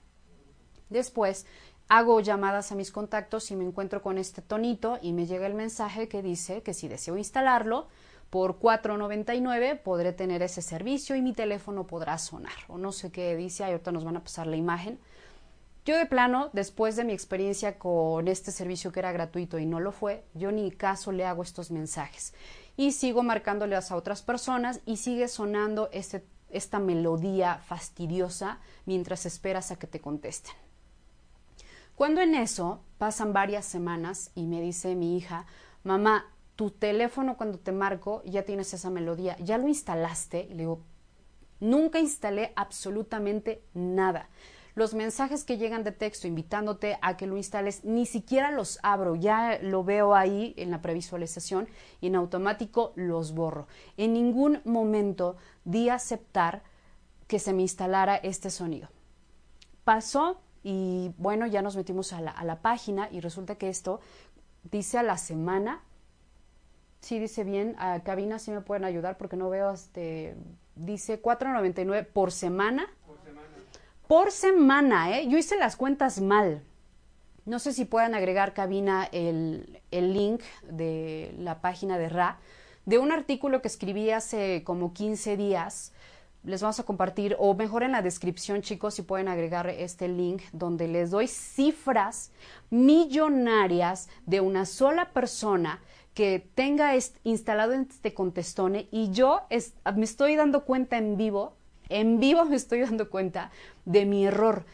[0.88, 1.46] Después
[1.88, 5.54] hago llamadas a mis contactos y me encuentro con este tonito y me llega el
[5.54, 7.88] mensaje que dice que si deseo instalarlo
[8.30, 13.34] por 4.99 podré tener ese servicio y mi teléfono podrá sonar o no sé qué
[13.36, 14.98] dice, ahorita nos van a pasar la imagen.
[15.84, 19.80] Yo de plano, después de mi experiencia con este servicio que era gratuito y no
[19.80, 22.34] lo fue, yo ni caso le hago estos mensajes
[22.76, 29.70] y sigo marcándoles a otras personas y sigue sonando este, esta melodía fastidiosa mientras esperas
[29.70, 30.54] a que te contesten.
[31.94, 35.46] Cuando en eso pasan varias semanas y me dice mi hija,
[35.84, 40.46] mamá, tu teléfono cuando te marco ya tienes esa melodía, ¿ya lo instalaste?
[40.50, 40.82] Y le digo,
[41.60, 44.28] nunca instalé absolutamente nada.
[44.74, 49.16] Los mensajes que llegan de texto invitándote a que lo instales, ni siquiera los abro,
[49.16, 51.68] ya lo veo ahí en la previsualización
[52.00, 53.66] y en automático los borro.
[53.96, 56.62] En ningún momento di aceptar
[57.26, 58.88] que se me instalara este sonido.
[59.84, 64.00] Pasó y bueno, ya nos metimos a la, página y resulta que esto
[64.64, 65.82] dice a la semana.
[67.00, 70.36] Sí, dice bien, a cabina sí me pueden ayudar porque no veo, este,
[70.74, 72.88] dice 4.99 por semana
[74.10, 75.28] por semana, ¿eh?
[75.28, 76.64] Yo hice las cuentas mal.
[77.46, 82.40] No sé si puedan agregar cabina el, el link de la página de RA,
[82.86, 85.92] de un artículo que escribí hace como 15 días.
[86.42, 90.42] Les vamos a compartir, o mejor en la descripción, chicos, si pueden agregar este link
[90.52, 92.32] donde les doy cifras
[92.68, 95.78] millonarias de una sola persona
[96.14, 99.42] que tenga instalado este contestone y yo
[99.94, 101.59] me estoy dando cuenta en vivo
[101.90, 103.50] en vivo me estoy dando cuenta
[103.84, 104.64] de mi error.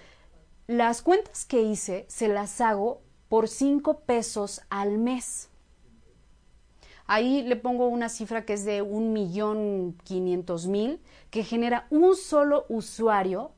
[0.67, 5.49] Las cuentas que hice se las hago por 5 pesos al mes.
[7.07, 11.01] Ahí le pongo una cifra que es de un millón quinientos mil,
[11.31, 13.53] que genera un solo usuario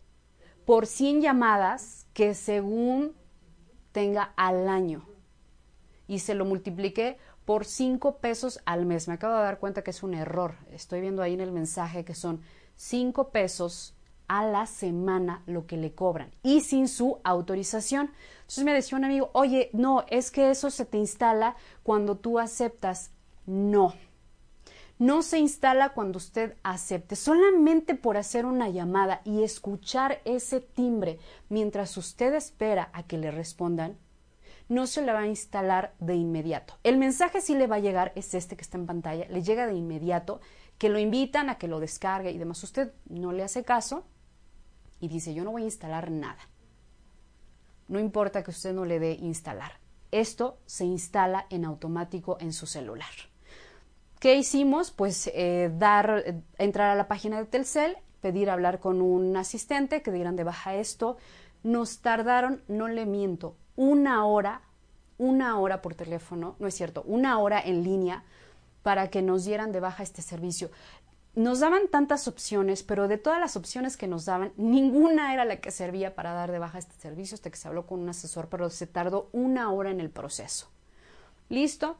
[0.66, 3.14] por 100 llamadas que según
[3.92, 5.09] tenga al año.
[6.07, 7.16] Y se lo multipliqué
[7.47, 9.09] por 5 pesos al mes.
[9.09, 10.57] Me acabo de dar cuenta que es un error.
[10.71, 12.42] Estoy viendo ahí en el mensaje que son
[12.79, 13.97] 5 pesos
[14.29, 18.12] a la semana lo que le cobran y sin su autorización.
[18.41, 22.38] Entonces me decía un amigo, oye, no, es que eso se te instala cuando tú
[22.38, 23.11] aceptas.
[23.47, 23.95] No,
[24.99, 27.17] no se instala cuando usted acepte.
[27.17, 33.31] Solamente por hacer una llamada y escuchar ese timbre mientras usted espera a que le
[33.31, 33.97] respondan,
[34.69, 36.75] no se le va a instalar de inmediato.
[36.85, 39.67] El mensaje sí le va a llegar, es este que está en pantalla, le llega
[39.67, 40.41] de inmediato
[40.79, 42.62] que lo invitan a que lo descargue y demás.
[42.62, 44.05] Usted no le hace caso
[45.01, 46.49] y dice, yo no voy a instalar nada.
[47.88, 49.73] No importa que usted no le dé instalar.
[50.12, 53.09] Esto se instala en automático en su celular.
[54.21, 54.91] ¿Qué hicimos?
[54.91, 60.12] Pues eh, dar, entrar a la página de Telcel, pedir hablar con un asistente que
[60.12, 61.19] dieran de baja esto.
[61.62, 64.62] Nos tardaron, no le miento, una hora,
[65.19, 68.25] una hora por teléfono, no es cierto, una hora en línea
[68.83, 70.71] para que nos dieran de baja este servicio.
[71.35, 75.61] Nos daban tantas opciones, pero de todas las opciones que nos daban, ninguna era la
[75.61, 78.49] que servía para dar de baja este servicio hasta que se habló con un asesor,
[78.49, 80.69] pero se tardó una hora en el proceso.
[81.49, 81.97] Listo,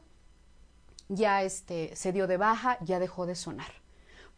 [1.07, 3.79] ya este, se dio de baja, ya dejó de sonar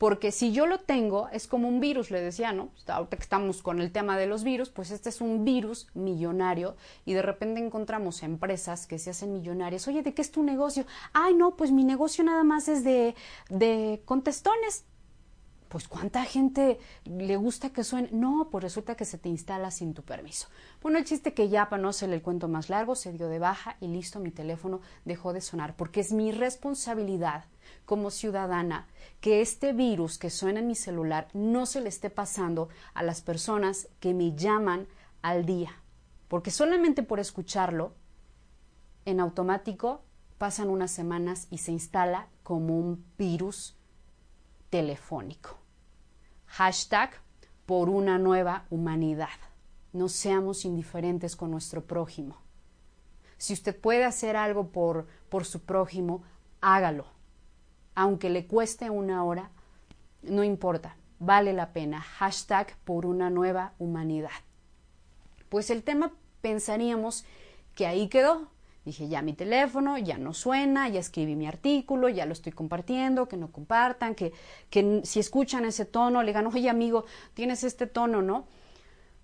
[0.02, 2.70] porque si yo lo tengo, es como un virus, le decía, ¿no?
[2.88, 6.76] Ahorita que estamos con el tema de los virus, pues este es un virus millonario
[7.06, 9.88] y de repente encontramos empresas que se hacen millonarias.
[9.88, 10.88] Oye, ¿de qué es tu negocio?
[11.14, 13.14] Ay, no, pues mi negocio nada más es de,
[13.50, 14.86] de contestones
[15.72, 18.10] pues cuánta gente le gusta que suene.
[18.12, 20.50] No, pues resulta que se te instala sin tu permiso.
[20.82, 23.40] Bueno, el chiste que ya para no hacerle el cuento más largo, se dio de
[23.40, 27.46] baja y listo, mi teléfono dejó de sonar, porque es mi responsabilidad
[27.92, 28.88] como ciudadana
[29.20, 33.22] que este virus que suena en mi celular no se le esté pasando a las
[33.22, 34.88] personas que me llaman
[35.22, 35.72] al día.
[36.30, 37.92] Porque solamente por escucharlo,
[39.04, 40.06] en automático
[40.38, 43.76] pasan unas semanas y se instala como un virus
[44.70, 45.58] telefónico.
[46.46, 47.12] Hashtag
[47.66, 49.38] por una nueva humanidad.
[49.92, 52.38] No seamos indiferentes con nuestro prójimo.
[53.38, 56.24] Si usted puede hacer algo por, por su prójimo,
[56.62, 57.20] hágalo.
[57.96, 59.50] Aunque le cueste una hora,
[60.24, 62.02] no importa, vale la pena.
[62.02, 64.30] Hashtag por una nueva humanidad.
[65.50, 67.26] Pues el tema pensaríamos
[67.76, 68.48] que ahí quedó,
[68.84, 73.28] Dije, ya mi teléfono, ya no suena, ya escribí mi artículo, ya lo estoy compartiendo,
[73.28, 74.34] que no compartan, que,
[74.72, 78.48] que si escuchan ese tono, le digan, oye amigo, tienes este tono, ¿no?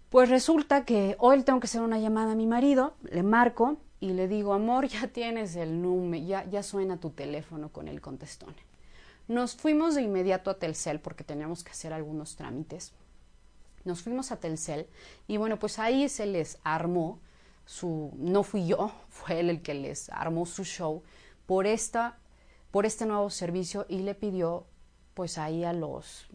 [0.10, 4.14] Pues resulta que hoy tengo que hacer una llamada a mi marido, le marco y
[4.14, 8.56] le digo, amor, ya tienes el número, ya, ya suena tu teléfono con el contestón.
[9.28, 12.94] Nos fuimos de inmediato a Telcel porque teníamos que hacer algunos trámites.
[13.84, 14.88] Nos fuimos a Telcel
[15.28, 17.20] y bueno, pues ahí se les armó
[17.66, 21.04] su, no fui yo, fue él el que les armó su show
[21.46, 22.18] por esta,
[22.72, 24.66] por este nuevo servicio y le pidió
[25.14, 26.28] pues ahí a los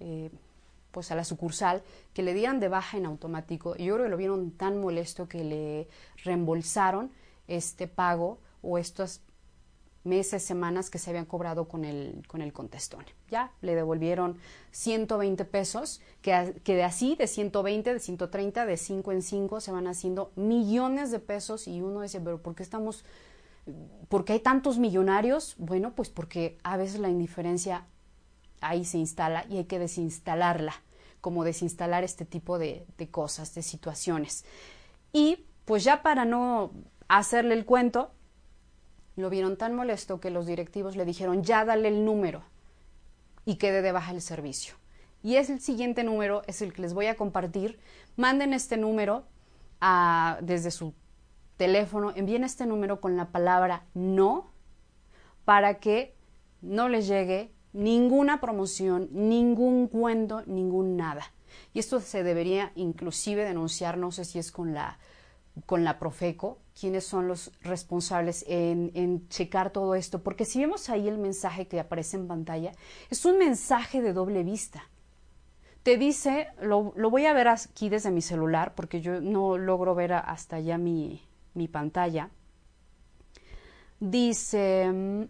[0.00, 0.30] eh,
[0.98, 4.10] pues a la sucursal que le dieran de baja en automático y yo creo que
[4.10, 5.86] lo vieron tan molesto que le
[6.24, 7.12] reembolsaron
[7.46, 9.20] este pago o estas
[10.02, 13.04] meses, semanas que se habían cobrado con el, con el contestón.
[13.30, 14.38] Ya le devolvieron
[14.72, 19.70] 120 pesos, que, que de así, de 120, de 130, de 5 en 5, se
[19.70, 23.04] van haciendo millones de pesos y uno dice, pero ¿por qué estamos,
[24.08, 25.54] por qué hay tantos millonarios?
[25.58, 27.86] Bueno, pues porque a veces la indiferencia
[28.60, 30.74] ahí se instala y hay que desinstalarla,
[31.20, 34.44] como desinstalar este tipo de, de cosas, de situaciones.
[35.12, 36.72] Y pues ya para no
[37.08, 38.10] hacerle el cuento,
[39.16, 42.42] lo vieron tan molesto que los directivos le dijeron, ya dale el número
[43.44, 44.74] y quede de baja el servicio.
[45.22, 47.80] Y es el siguiente número, es el que les voy a compartir.
[48.16, 49.24] Manden este número
[50.42, 50.94] desde su
[51.56, 54.52] teléfono, envíen este número con la palabra no
[55.44, 56.14] para que
[56.60, 61.32] no les llegue ninguna promoción, ningún cuento, ningún nada.
[61.72, 64.98] Y esto se debería inclusive denunciar, no sé si es con la,
[65.64, 71.06] con la Profeco, quiénes son los responsables en, checar todo esto, porque si vemos ahí
[71.06, 72.72] el mensaje que aparece en pantalla,
[73.10, 74.82] es un mensaje de doble vista.
[75.84, 80.14] Te dice, lo, voy a ver aquí desde mi celular, porque yo no logro ver
[80.14, 81.22] hasta allá mi,
[81.54, 82.30] mi pantalla.
[84.00, 85.28] Dice,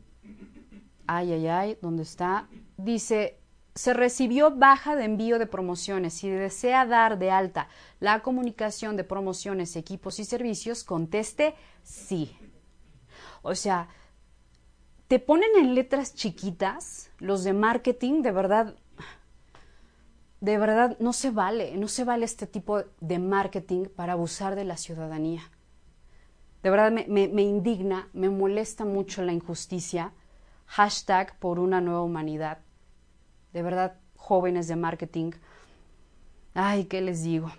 [1.09, 2.49] ay, ay, ay, ¿dónde está?
[2.77, 3.41] Dice,
[3.75, 6.15] se recibió baja de envío de promociones.
[6.15, 12.37] Si desea dar de alta la comunicación de promociones, equipos y servicios, conteste sí.
[13.43, 13.89] O sea,
[15.09, 18.75] te ponen en letras chiquitas los de marketing, de verdad,
[20.41, 24.65] de verdad no se vale, no se vale este tipo de marketing para abusar de
[24.65, 25.51] la ciudadanía.
[26.63, 30.13] De verdad me, me indigna, me molesta mucho la injusticia.
[30.69, 32.59] Hashtag por una nueva humanidad
[33.53, 35.33] de verdad, jóvenes de marketing.
[36.55, 37.51] Ay, ¿qué les digo?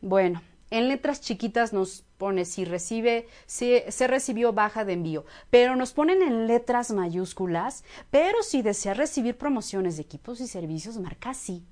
[0.00, 5.76] Bueno, en letras chiquitas nos pone si recibe, si se recibió baja de envío, pero
[5.76, 11.34] nos ponen en letras mayúsculas, pero si desea recibir promociones de equipos y servicios, marca
[11.34, 11.66] sí.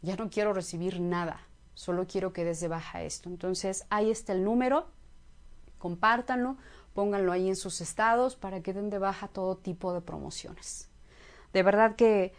[0.00, 1.40] Ya no quiero recibir nada,
[1.74, 3.28] solo quiero que desde baja esto.
[3.28, 4.86] Entonces, ahí está el número,
[5.78, 6.56] compártanlo,
[6.98, 10.90] pónganlo ahí en sus estados para que den de baja todo tipo de promociones.
[11.52, 12.32] De verdad que,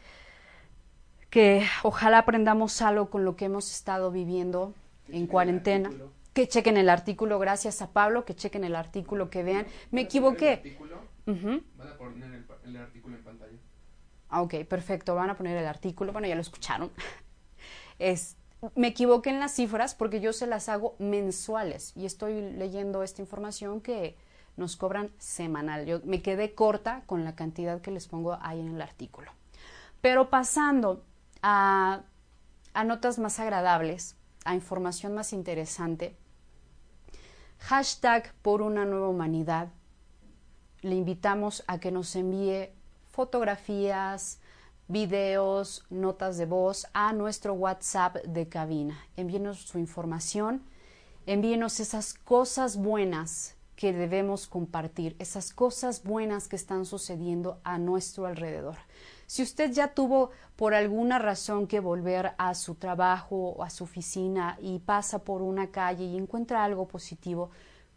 [1.29, 4.73] que ojalá aprendamos algo con lo que hemos estado viviendo
[5.07, 5.89] en cuarentena.
[6.33, 9.65] Que chequen el artículo, gracias a Pablo, que chequen el artículo, que vean.
[9.91, 10.77] Me equivoqué.
[11.25, 13.57] Van a poner el, artículo en pantalla.
[14.27, 16.11] Ah, ok, perfecto, van a poner el artículo.
[16.11, 16.91] Bueno, ya lo escucharon.
[17.97, 18.35] Es,
[18.75, 23.21] me equivoqué en las cifras porque yo se las hago mensuales y estoy leyendo esta
[23.21, 24.17] información que
[24.59, 25.85] nos cobran semanal.
[25.85, 29.31] Yo me quedé corta con la cantidad que les pongo ahí en el artículo.
[30.01, 31.05] Pero pasando
[31.41, 32.03] a,
[32.85, 36.17] notas más agradables, a información más interesante,
[37.59, 39.69] hashtag por una nueva humanidad.
[40.81, 42.69] Le invitamos a que nos envíe
[43.09, 44.39] fotografías,
[44.87, 48.97] videos, notas de voz a nuestro WhatsApp de cabina.
[49.17, 50.63] Envíenos su información,
[51.25, 58.25] envíenos esas cosas buenas que debemos compartir, esas cosas buenas que están sucediendo a nuestro
[58.25, 58.75] alrededor.
[59.25, 63.85] Si usted ya tuvo por alguna razón que volver a su trabajo o a su
[63.85, 67.51] oficina y pasa por una calle y encuentra algo positivo,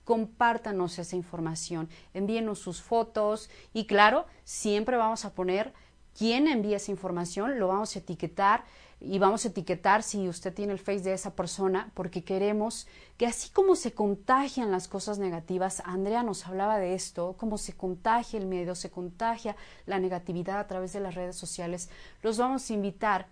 [0.04, 5.72] compártanos esa información, envíenos sus fotos y claro, siempre vamos a poner
[6.16, 8.62] quién envía esa información, lo vamos a etiquetar
[9.04, 12.86] y vamos a etiquetar si usted tiene el face de esa persona porque queremos
[13.16, 17.72] que así como se contagian las cosas negativas, Andrea nos hablaba de esto, cómo se
[17.72, 21.90] contagia el miedo, se contagia la negatividad a través de las redes sociales,
[22.22, 23.28] los vamos a invitar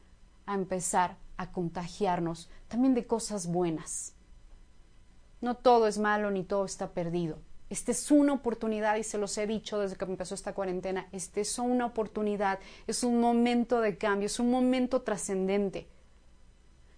[0.47, 4.15] a empezar a contagiarnos también de cosas buenas.
[5.41, 7.39] No todo es malo ni todo está perdido.
[7.71, 11.09] Esta es una oportunidad y se los he dicho desde que empezó esta cuarentena.
[11.13, 12.59] Esta es una oportunidad,
[12.89, 15.89] es un momento de cambio, es un momento trascendente.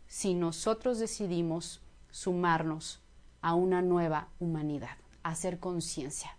[0.07, 3.03] Si nosotros decidimos sumarnos
[3.43, 6.39] a una nueva humanidad, hacer conciencia.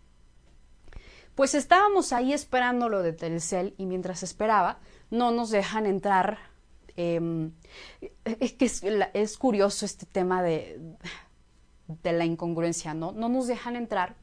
[1.36, 4.80] Pues estábamos ahí esperando lo de Telcel y mientras esperaba
[5.12, 6.40] no nos dejan entrar.
[6.96, 7.54] Em,
[8.24, 8.66] es que
[9.14, 10.80] es, curioso este tema de,
[11.88, 13.12] de la incongruencia, ¿no?
[13.12, 14.23] No nos dejan entrar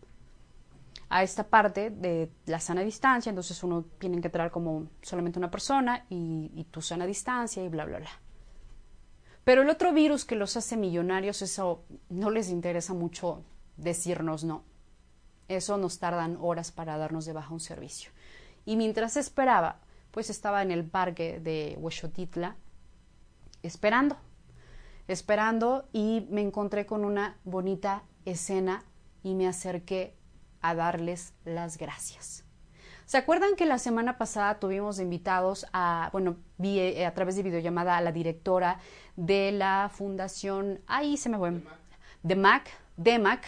[1.10, 5.50] a esta parte de la sana distancia, entonces uno tiene que entrar como solamente una
[5.50, 8.10] persona y, tu sana distancia y bla, bla, bla.
[9.42, 13.42] Pero el otro virus que los hace millonarios, eso no les interesa mucho
[13.76, 14.62] decirnos no.
[15.48, 18.12] Eso nos tardan horas para darnos de baja un servicio.
[18.64, 19.80] Y mientras esperaba,
[20.12, 22.56] pues estaba en el parque de Huexotitla
[23.64, 24.16] esperando,
[25.08, 28.84] esperando y me encontré con una bonita escena
[29.24, 30.19] y me acerqué
[30.62, 32.44] a darles las gracias.
[33.06, 37.42] ¿Se acuerdan que la semana pasada tuvimos invitados a, bueno, vi, eh, a través de
[37.42, 38.78] videollamada a la directora
[39.16, 41.60] de la fundación, ahí se me fue,
[42.22, 43.44] DEMAC, DEMAC,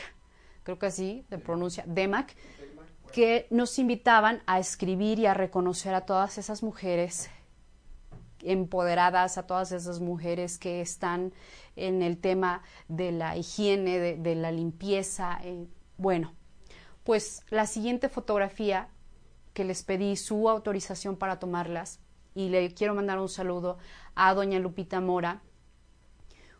[0.65, 2.35] creo que así se pronuncia, DEMAC,
[3.13, 7.31] que nos invitaban a escribir y a reconocer a todas esas mujeres
[8.43, 11.33] empoderadas, a todas esas mujeres que están
[11.77, 15.39] en el tema de la higiene, de, la limpieza.
[15.45, 16.35] Eh, bueno,
[17.05, 18.89] pues la siguiente fotografía
[19.55, 22.01] que les pedí su autorización para tomarlas
[22.35, 23.79] y le quiero mandar un saludo
[24.15, 25.43] a doña Lupita Mora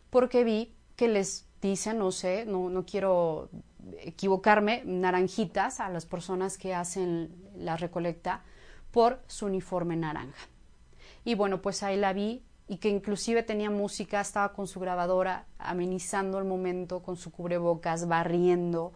[0.09, 3.49] porque vi que les dicen, no sé, no, no quiero
[3.99, 8.43] equivocarme, naranjitas a las personas que hacen la recolecta
[8.91, 10.47] por su uniforme naranja.
[11.25, 15.47] Y bueno, pues ahí la vi y que inclusive tenía música, estaba con su grabadora
[15.57, 18.93] amenizando el momento con su cubrebocas, barriendo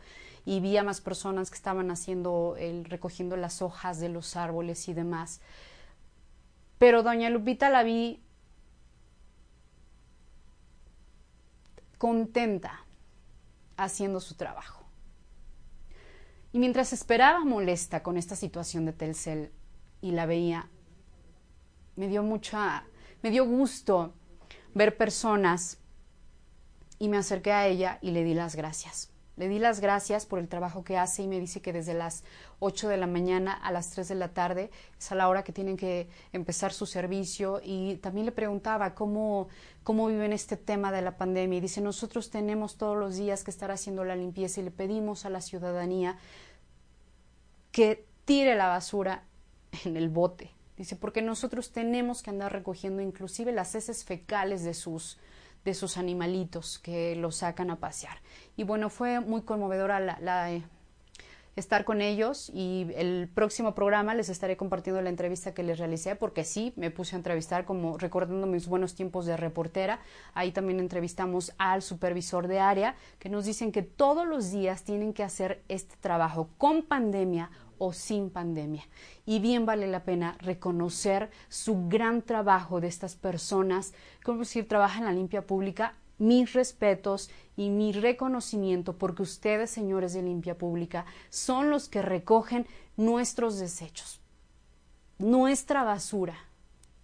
[0.48, 4.88] y vi a más personas que estaban haciendo el recogiendo las hojas de los árboles
[4.88, 5.41] y demás.
[6.78, 8.24] Pero doña Lupita la vi
[11.98, 12.86] contenta
[13.76, 14.86] haciendo su trabajo.
[16.54, 19.52] Y mientras esperaba molesta con esta situación de Telcel
[20.00, 20.70] y la veía,
[21.98, 22.86] me dio mucha,
[23.22, 24.14] me dio gusto
[24.74, 25.80] ver personas
[27.00, 29.12] y me acerqué a ella y le di las gracias.
[29.38, 32.24] Le di las gracias por el trabajo que hace y me dice que desde las
[32.60, 35.54] 8 de la mañana a las 3 de la tarde es a la hora que
[35.54, 39.48] tienen que empezar su servicio y también le preguntaba cómo,
[39.84, 43.52] cómo viven este tema de la pandemia y dice nosotros tenemos todos los días que
[43.52, 46.18] estar haciendo la limpieza y le pedimos a la ciudadanía
[47.72, 49.24] que tire la basura
[49.86, 50.52] en el bote.
[50.78, 55.18] Dice, porque nosotros tenemos que andar recogiendo inclusive las heces fecales de sus
[55.68, 58.22] de sus animalitos que los sacan a pasear.
[58.55, 60.63] Y bueno, fue muy conmovedora la, eh,
[61.57, 66.15] estar con ellos y el próximo programa les estaré compartiendo la entrevista que les realicé
[66.15, 69.99] porque sí, me puse a entrevistar como recordando mis buenos tiempos de reportera.
[70.34, 75.11] Ahí también entrevistamos al supervisor de área que nos dicen que todos los días tienen
[75.11, 78.84] que hacer este trabajo con pandemia o sin pandemia.
[79.26, 85.00] Y bien vale la pena reconocer su gran trabajo de estas personas, como decir, trabajan
[85.00, 85.96] en la limpia pública.
[86.20, 92.66] Mis respetos y mi reconocimiento porque ustedes, señores de limpia pública, son los que recogen
[92.96, 94.20] nuestros desechos,
[95.20, 96.36] nuestra basura.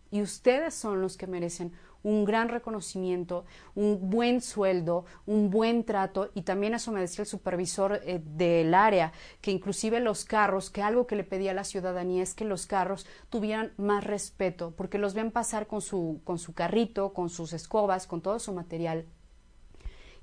[0.09, 3.45] Y ustedes son los que merecen un gran reconocimiento,
[3.75, 8.73] un buen sueldo, un buen trato y también eso me decía el supervisor eh, del
[8.73, 12.45] área, que inclusive los carros, que algo que le pedía a la ciudadanía es que
[12.45, 17.29] los carros tuvieran más respeto, porque los ven pasar con su, con su carrito, con
[17.29, 19.05] sus escobas, con todo su material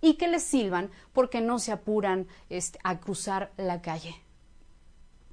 [0.01, 4.15] y que les silban porque no se apuran este, a cruzar la calle.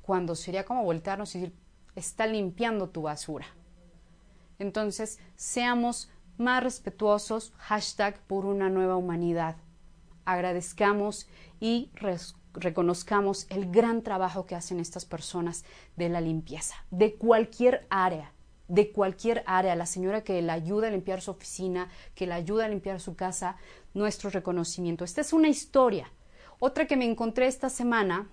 [0.01, 1.55] Cuando sería como voltearnos y decir,
[1.95, 3.45] está limpiando tu basura.
[4.59, 9.57] Entonces, seamos más respetuosos, hashtag por una nueva humanidad.
[10.25, 11.27] Agradezcamos
[11.59, 11.91] y
[12.53, 15.63] reconozcamos el gran trabajo que hacen estas personas
[15.95, 18.33] de la limpieza, de cualquier área,
[18.67, 22.65] de cualquier área, la señora que la ayuda a limpiar su oficina, que la ayuda
[22.65, 23.57] a limpiar su casa,
[23.93, 25.05] nuestro reconocimiento.
[25.05, 26.11] Esta es una historia.
[26.59, 28.27] Otra que me encontré esta semana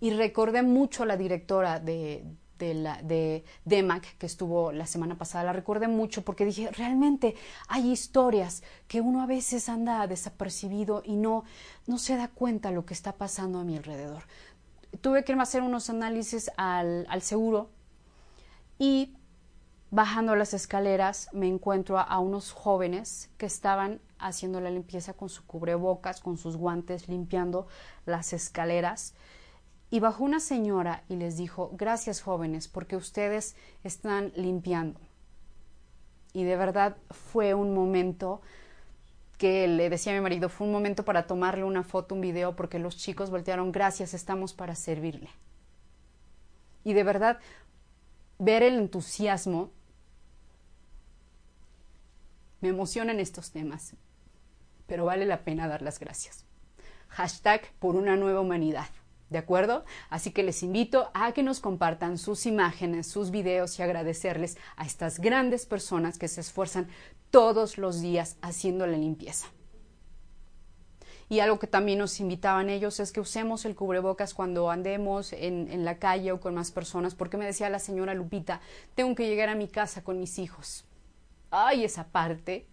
[0.00, 2.24] y recordé mucho a la directora de,
[2.60, 5.44] de, la, de DEMAC que estuvo la semana pasada.
[5.44, 7.34] La recuerdo mucho porque dije, realmente
[7.66, 11.44] hay historias que uno a veces anda desapercibido y no,
[11.86, 14.22] no se da cuenta lo que está pasando a mi alrededor.
[15.00, 17.70] Tuve que hacer unos análisis al, al seguro
[18.78, 19.16] y
[19.90, 25.30] bajando las escaleras me encuentro a, a, unos jóvenes que estaban haciendo la limpieza con
[25.30, 27.66] su cubrebocas, con sus guantes, limpiando
[28.04, 29.14] las escaleras
[29.90, 35.00] y bajó una señora y les dijo, gracias jóvenes, porque ustedes están limpiando.
[36.32, 38.40] Y de verdad fue un momento
[39.36, 42.54] que le decía a mi marido, fue un momento para tomarle una foto, un video,
[42.54, 45.30] porque los chicos voltearon, gracias, estamos para servirle.
[46.84, 47.40] Y de verdad,
[48.38, 49.70] ver el entusiasmo
[52.60, 53.94] me emociona en estos temas,
[54.86, 56.44] pero vale la pena dar las gracias.
[57.08, 58.86] Hashtag por una nueva humanidad.
[59.30, 59.84] ¿De acuerdo?
[60.10, 64.84] Así que les invito a que nos compartan sus imágenes, sus videos y agradecerles a
[64.84, 66.88] estas grandes personas que se esfuerzan
[67.30, 69.46] todos los días haciendo la limpieza.
[71.28, 75.68] Y algo que también nos invitaban ellos es que usemos el cubrebocas cuando andemos en,
[75.70, 78.60] en, la calle o con más personas, porque me decía la señora Lupita,
[78.96, 80.84] tengo que llegar a mi casa con mis hijos.
[81.52, 82.66] Ay, esa parte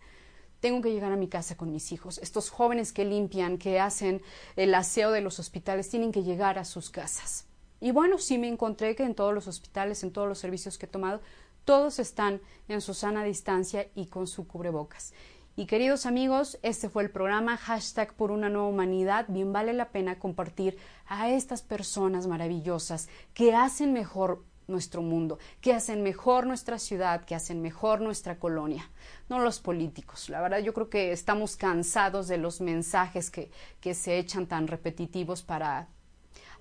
[0.59, 2.17] tengo que llegar a mi casa con mis hijos.
[2.19, 4.21] Estos jóvenes que limpian, que hacen
[4.55, 7.45] el aseo de los hospitales, tienen que llegar a sus casas.
[7.79, 10.87] Y bueno, sí me encontré que en todos los hospitales, en todos los servicios que
[10.87, 11.21] he tomado,
[11.63, 15.13] todos están en su sana distancia y con su cubrebocas.
[15.55, 19.25] Y queridos amigos, este fue el programa hashtag por una nueva humanidad.
[19.27, 20.77] Bien vale la pena compartir
[21.07, 27.35] a estas personas maravillosas que hacen mejor nuestro mundo, que hacen mejor nuestra ciudad, que
[27.35, 28.89] hacen mejor nuestra colonia,
[29.29, 30.29] no los políticos.
[30.29, 34.67] La verdad yo creo que estamos cansados de los mensajes que, que se echan tan
[34.67, 35.87] repetitivos para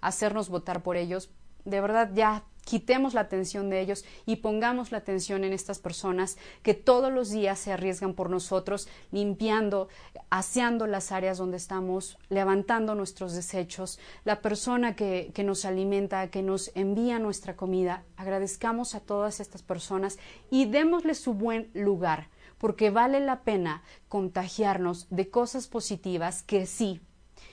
[0.01, 1.31] hacernos votar por ellos.
[1.65, 6.37] De verdad ya quitemos la atención de ellos y pongamos la atención en estas personas
[6.65, 9.89] que todos los días se arriesgan por nosotros, limpiando,
[10.31, 16.73] aseando las áreas donde estamos, levantando nuestros desechos, la persona que, nos alimenta, que nos
[16.75, 18.03] envía nuestra comida.
[18.17, 20.19] Agradezcamos a todas estas personas
[20.51, 27.01] y démosle su buen lugar, porque vale la pena contagiarnos de cosas positivas que sí,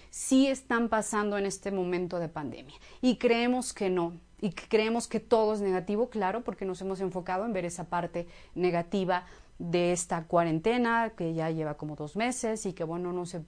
[0.09, 2.75] sí están pasando en este momento de pandemia.
[2.99, 7.45] Y creemos que no, y creemos que todo es negativo, claro, porque nos hemos enfocado
[7.45, 9.25] en ver esa parte negativa
[9.57, 13.45] de esta cuarentena que ya lleva como dos meses y que bueno, no sé,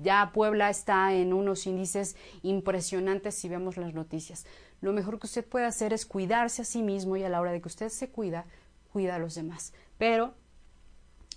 [0.00, 4.46] ya Puebla está en unos índices impresionantes si vemos las noticias.
[4.80, 7.52] Lo mejor que usted puede hacer es cuidarse a sí mismo y a la hora
[7.52, 8.46] de que usted se cuida,
[8.90, 9.74] cuida a los demás.
[9.98, 10.32] Pero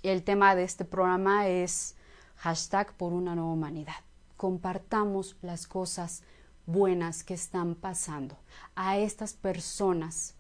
[0.03, 1.97] el tema de este programa es
[2.37, 4.05] hashtag por una nueva humanidad.
[4.37, 6.23] Compartamos las cosas
[6.65, 8.37] buenas que están pasando
[8.75, 10.35] a estas personas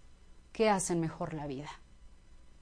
[0.51, 1.69] que hacen mejor la vida.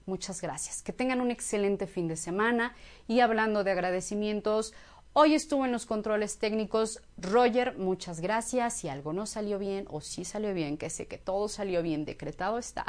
[0.05, 0.81] Muchas gracias.
[0.81, 2.75] Que tengan un excelente fin de semana.
[3.07, 4.73] Y hablando de agradecimientos,
[5.13, 7.77] hoy estuvo en los controles técnicos Roger.
[7.77, 8.73] Muchas gracias.
[8.73, 12.05] Si algo no salió bien o si salió bien, que sé que todo salió bien,
[12.05, 12.85] decretado está.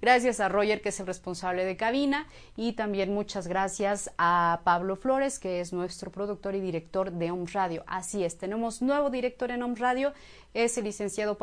[0.00, 2.26] Gracias a Roger, que es el responsable de cabina,
[2.56, 7.46] y también muchas gracias a Pablo Flores, que es nuestro productor y director de Om
[7.52, 7.82] Radio.
[7.86, 10.12] Así es, tenemos nuevo director en Om Radio,
[10.54, 11.38] es el licenciado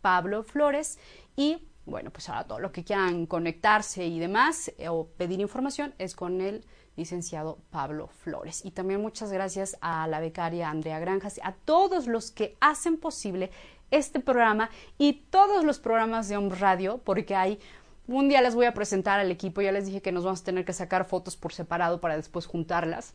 [0.00, 0.98] Pablo Flores,
[1.36, 5.94] y bueno, pues ahora todo lo que quieran conectarse y demás eh, o pedir información
[5.98, 6.64] es con el
[6.96, 8.64] licenciado Pablo Flores.
[8.64, 13.50] Y también muchas gracias a la becaria Andrea Granjas, a todos los que hacen posible
[13.90, 17.58] este programa y todos los programas de Om Radio, porque hay
[18.06, 20.44] un día les voy a presentar al equipo, ya les dije que nos vamos a
[20.44, 23.14] tener que sacar fotos por separado para después juntarlas.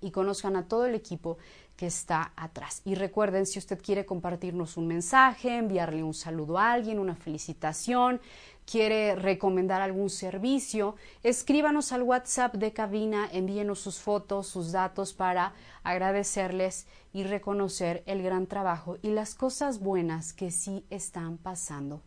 [0.00, 1.38] Y conozcan a todo el equipo
[1.76, 2.82] que está atrás.
[2.84, 8.20] Y recuerden, si usted quiere compartirnos un mensaje, enviarle un saludo a alguien, una felicitación,
[8.64, 15.52] quiere recomendar algún servicio, escríbanos al WhatsApp de cabina, envíenos sus fotos, sus datos para
[15.82, 22.02] agradecerles y reconocer el gran trabajo y las cosas buenas que sí están pasando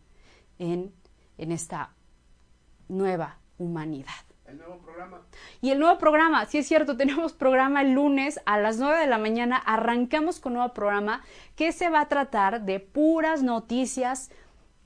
[0.58, 0.92] en
[1.38, 1.94] en esta
[2.88, 4.27] nueva humanidad.
[4.48, 5.20] El nuevo programa.
[5.60, 9.06] Y el nuevo programa, sí es cierto, tenemos programa el lunes a las 9 de
[9.06, 11.22] la mañana, arrancamos con nuevo programa
[11.54, 14.30] que se va a tratar de puras noticias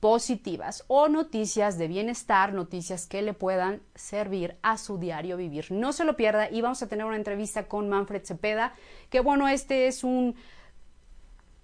[0.01, 5.71] positivas o noticias de bienestar, noticias que le puedan servir a su diario vivir.
[5.71, 8.73] No se lo pierda y vamos a tener una entrevista con Manfred Cepeda,
[9.09, 10.35] que bueno, este es un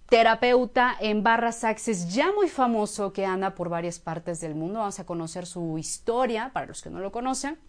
[0.08, 4.80] terapeuta en Barras Access, ya muy famoso que anda por varias partes del mundo.
[4.80, 7.60] Vamos a conocer su historia, para los que no lo conocen,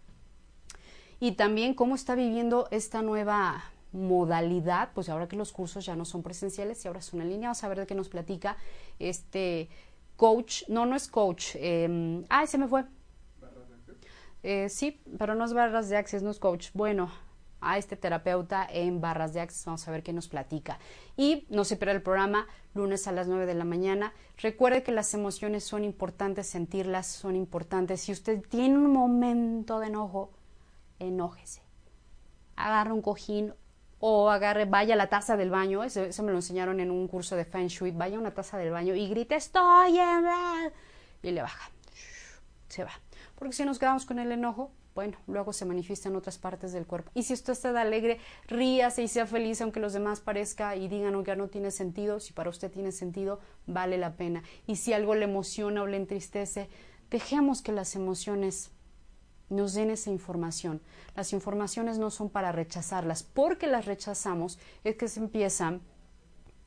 [1.20, 3.62] y también cómo está viviendo esta nueva
[3.92, 7.48] modalidad, pues ahora que los cursos ya no son presenciales y ahora son en línea,
[7.48, 8.56] vamos a ver de qué nos platica
[8.98, 9.68] este
[10.16, 12.84] coach, no, no es coach, eh, ah, se me fue.
[14.42, 16.70] Eh, sí, pero no es barras de access, no es coach.
[16.72, 17.10] Bueno,
[17.60, 19.64] a este terapeuta en Barras de Access.
[19.66, 20.78] Vamos a ver qué nos platica.
[21.16, 24.12] Y no se pierda el programa lunes a las 9 de la mañana.
[24.38, 28.00] Recuerde que las emociones son importantes, sentirlas son importantes.
[28.00, 30.30] Si usted tiene un momento de enojo,
[31.00, 31.62] enójese.
[32.54, 33.54] Agarre un cojín
[33.98, 35.82] o agarre, vaya a la taza del baño.
[35.82, 37.90] Eso, me lo enseñaron en un curso de Feng Shui.
[37.90, 40.24] Vaya a una taza del baño y grite, estoy en...
[41.22, 41.70] Y le baja.
[42.68, 42.92] Se va.
[43.34, 46.86] Porque si nos quedamos con el enojo, bueno, luego se manifiesta en otras partes del
[46.86, 47.10] cuerpo.
[47.14, 51.22] Y si usted está alegre, ríase y sea feliz, aunque los demás parezca y digan
[51.22, 54.42] que no tiene sentido, si para usted tiene sentido, vale la pena.
[54.66, 56.68] Y si algo le emociona o le entristece,
[57.10, 58.70] dejemos que las emociones
[59.50, 60.80] nos den esa información.
[61.14, 65.82] Las informaciones no son para rechazarlas, porque las rechazamos es que se empiezan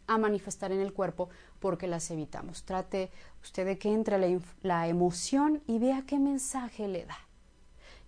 [0.08, 1.30] a manifestar en el cuerpo
[1.60, 2.64] porque las evitamos.
[2.64, 3.10] Trate
[3.42, 7.18] usted de que entre la, emoción y vea qué mensaje le da.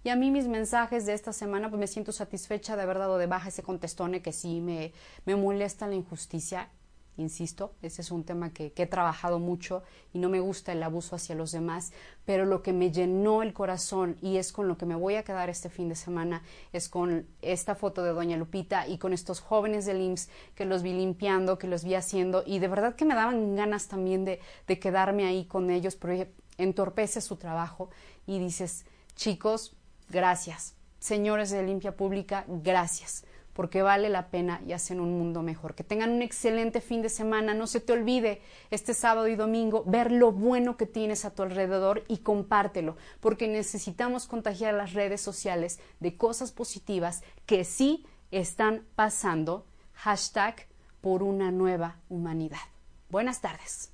[0.03, 3.17] Y a mí mis mensajes de esta semana, pues me siento satisfecha de haber dado
[3.17, 4.93] de baja ese contestone que sí me,
[5.26, 6.69] me molesta la injusticia.
[7.18, 11.16] Insisto, ese es un tema que, he trabajado mucho y no me gusta el abuso
[11.16, 11.93] hacia los demás,
[12.26, 15.24] pero lo que me llenó el corazón y es con lo que me voy a
[15.24, 16.43] quedar este fin de semana
[16.74, 20.84] es con esta foto de Doña Lupita y con estos jóvenes del IMSS que los
[20.84, 24.39] vi limpiando, que los vi haciendo y de verdad que me daban ganas también de,
[24.68, 27.89] de quedarme ahí con ellos, porque entorpece su trabajo
[28.28, 28.86] y dices,
[29.16, 29.76] chicos,
[30.09, 33.26] gracias, señores de limpia pública, gracias
[33.56, 35.76] porque vale la pena y hacen un mundo mejor.
[35.76, 37.53] Que tengan un excelente fin de semana.
[37.53, 41.41] No se te olvide este sábado y domingo ver lo bueno que tienes a tu
[41.41, 48.86] alrededor y compártelo, porque necesitamos contagiar las redes sociales de cosas positivas que sí están
[48.95, 49.66] pasando.
[49.93, 50.68] Hashtag
[50.99, 52.58] por una nueva humanidad.
[53.10, 53.93] Buenas tardes.